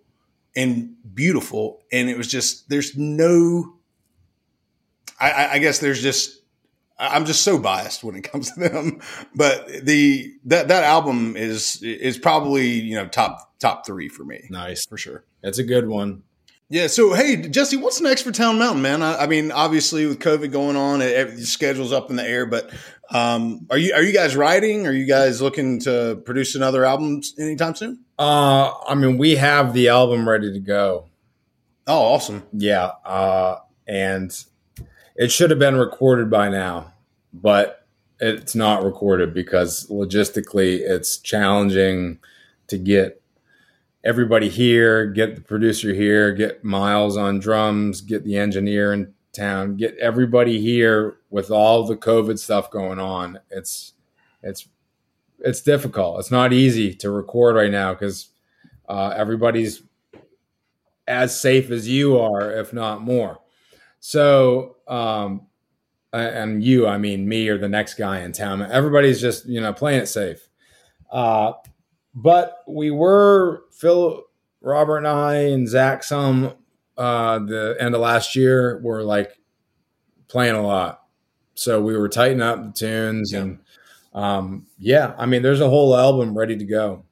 and 0.56 0.96
beautiful, 1.14 1.84
and 1.92 2.10
it 2.10 2.18
was 2.18 2.28
just 2.28 2.70
there's 2.70 2.98
no. 2.98 3.76
I, 5.20 5.54
I, 5.54 5.60
guess 5.60 5.80
there's 5.80 6.02
just 6.02 6.42
I'm 7.00 7.26
just 7.26 7.42
so 7.44 7.58
biased 7.58 8.04
when 8.04 8.16
it 8.16 8.22
comes 8.32 8.52
to 8.52 8.60
them, 8.60 9.02
but 9.36 9.68
the 9.84 10.34
that 10.46 10.68
that 10.68 10.84
album 10.84 11.36
is 11.36 11.82
is 11.82 12.18
probably 12.18 12.68
you 12.68 12.96
know 12.96 13.08
top 13.08 13.58
top 13.60 13.86
three 13.86 14.10
for 14.10 14.24
me 14.24 14.48
Nice. 14.50 14.86
for 14.86 14.98
sure. 14.98 15.24
That's 15.42 15.58
a 15.58 15.64
good 15.64 15.88
one. 15.88 16.24
Yeah. 16.70 16.88
So 16.88 17.14
hey, 17.14 17.36
Jesse, 17.38 17.78
what's 17.78 18.02
next 18.02 18.22
for 18.24 18.32
Town 18.32 18.58
Mountain, 18.58 18.82
man? 18.82 19.02
I, 19.04 19.24
I 19.24 19.28
mean, 19.28 19.52
obviously 19.52 20.06
with 20.06 20.20
COVID 20.20 20.52
going 20.52 20.76
on, 20.76 21.02
it, 21.02 21.38
schedule's 21.40 21.92
up 21.92 22.10
in 22.10 22.16
the 22.16 22.28
air. 22.28 22.46
But 22.46 22.72
um, 23.12 23.68
are 23.70 23.78
you 23.78 23.94
are 23.94 24.02
you 24.02 24.14
guys 24.14 24.36
writing? 24.36 24.88
Are 24.88 24.92
you 24.94 25.06
guys 25.06 25.42
looking 25.42 25.80
to 25.82 26.22
produce 26.26 26.56
another 26.56 26.84
album 26.86 27.22
anytime 27.40 27.76
soon? 27.76 28.00
Uh, 28.18 28.72
I 28.88 28.96
mean, 28.96 29.18
we 29.18 29.36
have 29.36 29.74
the 29.74 29.90
album 29.90 30.28
ready 30.28 30.52
to 30.54 30.60
go. 30.60 31.10
Oh, 31.86 32.14
awesome. 32.14 32.44
Yeah, 32.54 32.92
uh, 33.06 33.58
and 33.86 34.32
it 35.16 35.32
should 35.32 35.50
have 35.50 35.60
been 35.60 35.76
recorded 35.76 36.30
by 36.30 36.50
now, 36.50 36.94
but 37.34 37.88
it's 38.20 38.56
not 38.56 38.84
recorded 38.84 39.34
because 39.34 39.88
logistically 39.88 40.80
it's 40.80 41.18
challenging 41.18 42.20
to 42.68 42.78
get 42.78 43.22
everybody 44.04 44.50
here, 44.50 45.06
get 45.08 45.36
the 45.36 45.42
producer 45.42 45.94
here, 45.94 46.32
get 46.32 46.64
Miles 46.64 47.18
on 47.18 47.40
drums, 47.40 48.02
get 48.02 48.24
the 48.24 48.38
engineer 48.38 48.94
in 48.94 49.14
town, 49.34 49.76
get 49.76 49.98
everybody 49.98 50.60
here 50.60 51.18
with 51.30 51.52
all 51.52 51.86
the 51.86 51.98
COVID 51.98 52.38
stuff 52.40 52.70
going 52.72 53.00
on. 53.00 53.40
It's 53.50 53.94
it's 54.42 54.68
it's 55.40 55.62
difficult. 55.62 56.20
It's 56.20 56.32
not 56.32 56.54
easy 56.54 56.94
to 56.96 57.12
record 57.12 57.56
right 57.56 57.72
now 57.72 57.94
because 57.94 58.30
uh, 58.88 59.14
everybody's 59.16 59.84
as 61.08 61.38
safe 61.38 61.70
as 61.70 61.88
you 61.88 62.18
are, 62.18 62.52
if 62.52 62.72
not 62.72 63.02
more. 63.02 63.40
So, 64.06 64.76
um, 64.86 65.48
and 66.12 66.62
you, 66.62 66.86
I 66.86 66.98
mean 66.98 67.26
me 67.26 67.48
or 67.48 67.58
the 67.58 67.70
next 67.70 67.94
guy 67.94 68.20
in 68.20 68.34
town. 68.34 68.62
Everybody's 68.62 69.22
just 69.22 69.46
you 69.46 69.62
know 69.62 69.72
playing 69.72 70.02
it 70.02 70.08
safe. 70.08 70.50
Uh, 71.10 71.54
but 72.14 72.58
we 72.68 72.92
were 72.92 73.64
Phil, 73.72 74.24
Robert, 74.60 74.98
and 74.98 75.08
I, 75.08 75.36
and 75.36 75.70
Zach. 75.70 76.04
Some 76.04 76.54
uh, 76.98 77.40
the 77.40 77.78
end 77.80 77.96
of 77.96 78.02
last 78.02 78.36
year 78.36 78.82
were 78.84 79.04
like 79.04 79.40
playing 80.28 80.56
a 80.56 80.62
lot, 80.62 81.04
so 81.56 81.82
we 81.82 81.96
were 81.96 82.10
tightening 82.10 82.42
up 82.42 82.62
the 82.62 82.72
tunes 82.74 83.32
Yeah. 83.32 83.40
and 83.40 83.60
um, 84.14 84.68
yeah. 84.78 85.16
I 85.18 85.26
mean, 85.28 85.44
there's 85.44 85.62
a 85.62 85.70
whole 85.70 85.96
album 85.98 86.38
ready 86.38 86.58
to 86.58 86.66
go. 86.66 87.06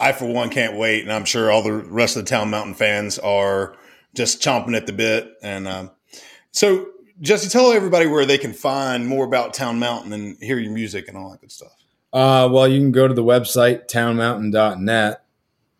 I 0.00 0.12
for 0.12 0.32
one 0.32 0.48
can't 0.48 0.78
wait, 0.78 1.02
and 1.02 1.12
I'm 1.12 1.26
sure 1.26 1.50
all 1.50 1.62
the 1.62 1.74
rest 1.74 2.16
of 2.16 2.24
the 2.24 2.30
Town 2.30 2.48
Mountain 2.48 2.74
fans 2.74 3.18
are 3.18 3.76
just 4.14 4.40
chomping 4.40 4.74
at 4.74 4.86
the 4.86 4.94
bit. 4.94 5.34
And 5.42 5.68
um, 5.68 5.90
so, 6.52 6.88
Jesse, 7.20 7.48
tell 7.48 7.72
everybody 7.72 8.06
where 8.06 8.24
they 8.26 8.38
can 8.38 8.52
find 8.52 9.06
more 9.06 9.24
about 9.24 9.54
Town 9.54 9.78
Mountain 9.78 10.12
and 10.12 10.36
hear 10.40 10.58
your 10.58 10.72
music 10.72 11.08
and 11.08 11.16
all 11.16 11.30
that 11.30 11.40
good 11.40 11.52
stuff. 11.52 11.74
Uh, 12.12 12.48
well, 12.52 12.68
you 12.68 12.78
can 12.78 12.92
go 12.92 13.08
to 13.08 13.14
the 13.14 13.24
website 13.24 13.88
townmountain.net 13.88 15.24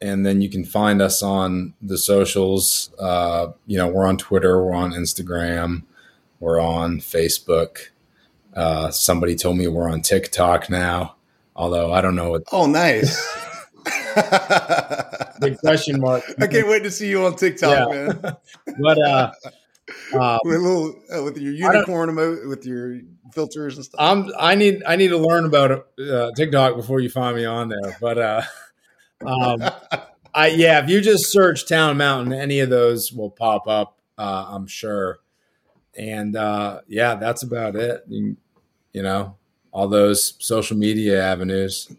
and 0.01 0.25
then 0.27 0.41
you 0.41 0.49
can 0.51 0.65
find 0.65 1.03
us 1.03 1.23
on 1.23 1.75
the 1.83 1.99
socials. 1.99 2.91
Uh, 2.99 3.49
you 3.67 3.77
know, 3.77 3.87
we're 3.89 4.07
on 4.07 4.17
Twitter, 4.17 4.65
we're 4.65 4.75
on 4.75 4.93
Instagram, 4.93 5.83
we're 6.41 6.59
on 6.61 6.99
Facebook. 6.99 7.89
Uh, 8.55 8.91
somebody 8.91 9.35
told 9.37 9.57
me 9.59 9.67
we're 9.69 9.89
on 9.91 10.01
TikTok 10.03 10.69
now, 10.71 11.17
although 11.55 11.93
I 11.93 12.01
don't 12.01 12.17
know 12.17 12.31
what 12.31 12.45
Oh, 12.53 12.67
nice. 12.67 13.17
big 15.41 15.59
question 15.59 16.01
mark. 16.01 16.23
I 16.41 16.47
can't 16.47 16.69
wait 16.69 16.83
to 16.85 16.91
see 16.91 17.09
you 17.09 17.25
on 17.27 17.37
TikTok, 17.37 17.89
Yeah. 17.91 18.13
man. 18.23 18.37
But 18.81 18.99
uh, 19.03 19.33
uh, 20.15 20.39
With 20.45 20.61
little 20.61 20.95
uh, 21.15 21.23
with 21.23 21.39
your 21.39 21.53
unicorn 21.53 22.11
emote, 22.11 22.49
with 22.49 22.65
your 22.65 23.01
filters 23.33 23.77
and 23.77 23.85
stuff. 23.85 24.01
I'm 24.01 24.31
I 24.39 24.55
need 24.55 24.83
I 24.87 24.97
need 24.97 25.09
to 25.09 25.19
learn 25.19 25.45
about 25.45 25.87
uh, 25.99 26.31
TikTok 26.37 26.77
before 26.77 27.01
you 27.01 27.09
find 27.09 27.37
me 27.37 27.45
on 27.45 27.69
there. 27.69 27.97
But 28.01 28.19
uh, 28.19 28.43
um, 29.25 29.63
I 30.35 30.49
yeah, 30.49 30.83
if 30.83 30.91
you 30.91 31.01
just 31.01 31.27
search 31.27 31.69
Town 31.69 31.97
Mountain, 31.97 32.33
any 32.33 32.61
of 32.61 32.71
those 32.71 33.13
will 33.13 33.31
pop 33.31 33.67
up. 33.67 33.99
Uh, 34.19 34.47
I'm 34.49 34.67
sure. 34.67 35.21
And 35.97 36.37
uh, 36.37 36.81
yeah, 36.89 37.17
that's 37.17 37.43
about 37.43 37.77
it. 37.77 38.05
You, 38.09 38.37
you 38.93 39.03
know, 39.03 39.37
all 39.73 39.89
those 39.89 40.35
social 40.39 40.77
media 40.77 41.23
avenues. 41.23 41.91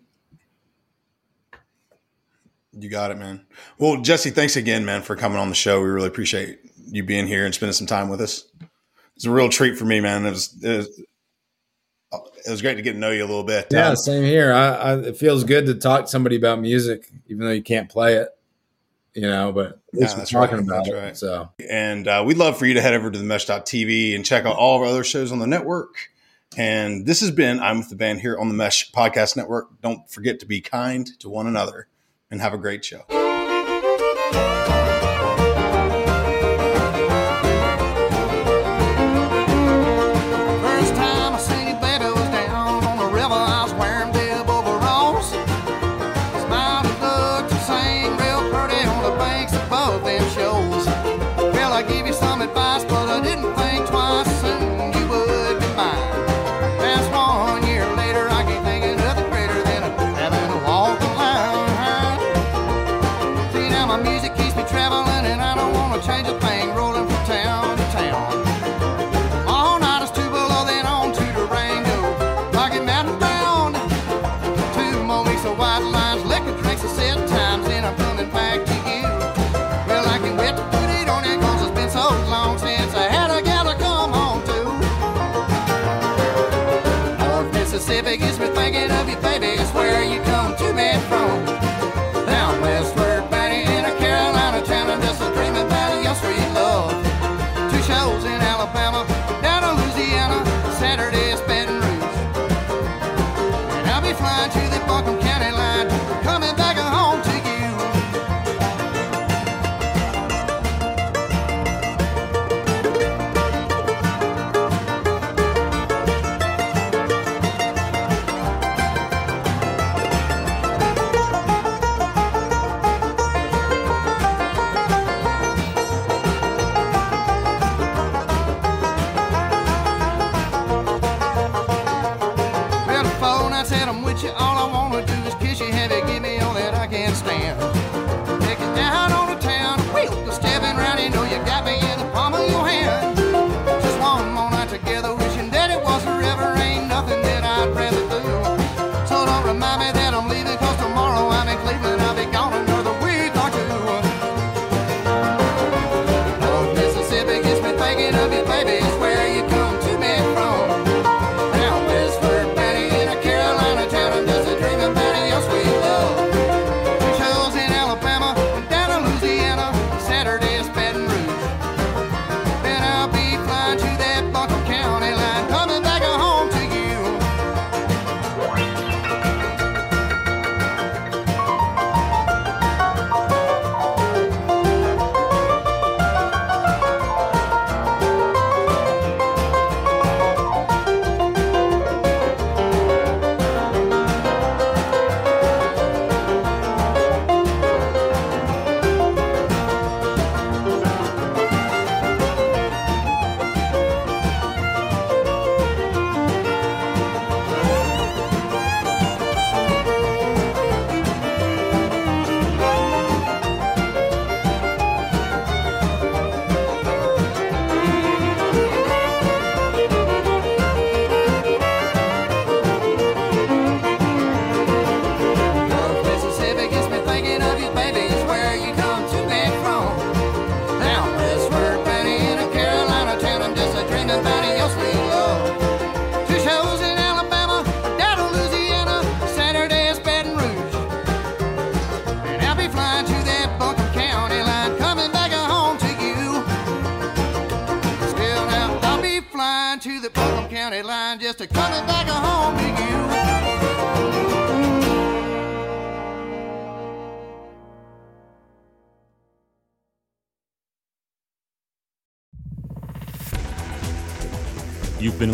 You 2.78 2.90
got 2.90 3.12
it, 3.12 3.18
man. 3.18 3.46
Well, 3.78 4.02
Jesse, 4.02 4.32
thanks 4.32 4.56
again, 4.56 4.84
man, 4.84 5.04
for 5.04 5.16
coming 5.16 5.38
on 5.38 5.50
the 5.50 5.56
show. 5.56 5.80
We 5.80 5.90
really 5.90 6.08
appreciate 6.08 6.60
you 6.88 7.04
being 7.04 7.28
here 7.28 7.46
and 7.46 7.54
spending 7.54 7.74
some 7.74 7.88
time 7.88 8.10
with 8.10 8.22
us. 8.22 8.46
It's 9.16 9.26
a 9.26 9.32
real 9.32 9.50
treat 9.50 9.78
for 9.78 9.86
me, 9.86 10.00
man. 10.00 10.26
It 10.26 10.32
was 10.32 10.56
it 10.64 10.78
was, 10.78 11.00
it 12.46 12.50
was 12.50 12.62
great 12.62 12.76
to 12.76 12.82
get 12.82 12.94
to 12.94 13.00
know 13.00 13.12
you 13.12 13.22
a 13.24 13.26
little 13.28 13.44
bit. 13.44 13.68
Yeah, 13.72 13.90
Um, 13.90 13.96
same 13.96 14.24
here. 14.24 14.54
I, 14.54 14.68
I, 14.76 14.98
it 15.00 15.18
feels 15.18 15.44
good 15.44 15.66
to 15.68 15.76
talk 15.76 16.06
to 16.06 16.08
somebody 16.08 16.36
about 16.36 16.60
music, 16.60 17.10
even 17.28 17.46
though 17.46 17.52
you 17.52 17.64
can't 17.64 17.90
play 17.90 18.16
it. 18.16 18.30
You 19.14 19.22
know, 19.24 19.52
but 19.52 19.80
Yeah, 19.94 20.08
that's 20.14 20.32
talking 20.32 20.58
right. 20.58 20.64
about 20.66 20.86
That's 20.86 20.90
it. 20.90 20.94
right. 20.96 21.18
So 21.18 21.50
and 21.70 22.08
uh, 22.08 22.24
we'd 22.26 22.38
love 22.38 22.58
for 22.58 22.66
you 22.66 22.74
to 22.74 22.82
head 22.82 22.94
over 22.96 23.12
to 23.12 23.18
the 23.20 23.24
mesh.tv 23.26 24.16
and 24.16 24.26
check 24.26 24.46
out 24.46 24.56
all 24.56 24.76
of 24.78 24.82
our 24.82 24.88
other 24.88 25.04
shows 25.04 25.32
on 25.32 25.38
the 25.40 25.46
network. 25.48 26.10
And 26.58 27.06
this 27.06 27.22
has 27.22 27.30
been 27.32 27.60
I'm 27.60 27.78
with 27.80 27.90
the 27.90 27.96
band 27.96 28.22
here 28.22 28.38
on 28.38 28.48
the 28.48 28.54
Mesh 28.56 28.92
Podcast 28.92 29.36
Network. 29.38 29.70
Don't 29.82 30.10
forget 30.10 30.40
to 30.42 30.46
be 30.48 30.62
kind 30.62 31.08
to 31.20 31.30
one 31.30 31.46
another 31.48 31.88
and 32.32 32.42
have 32.42 32.54
a 32.54 32.58
great 32.60 32.84
show. 32.86 33.04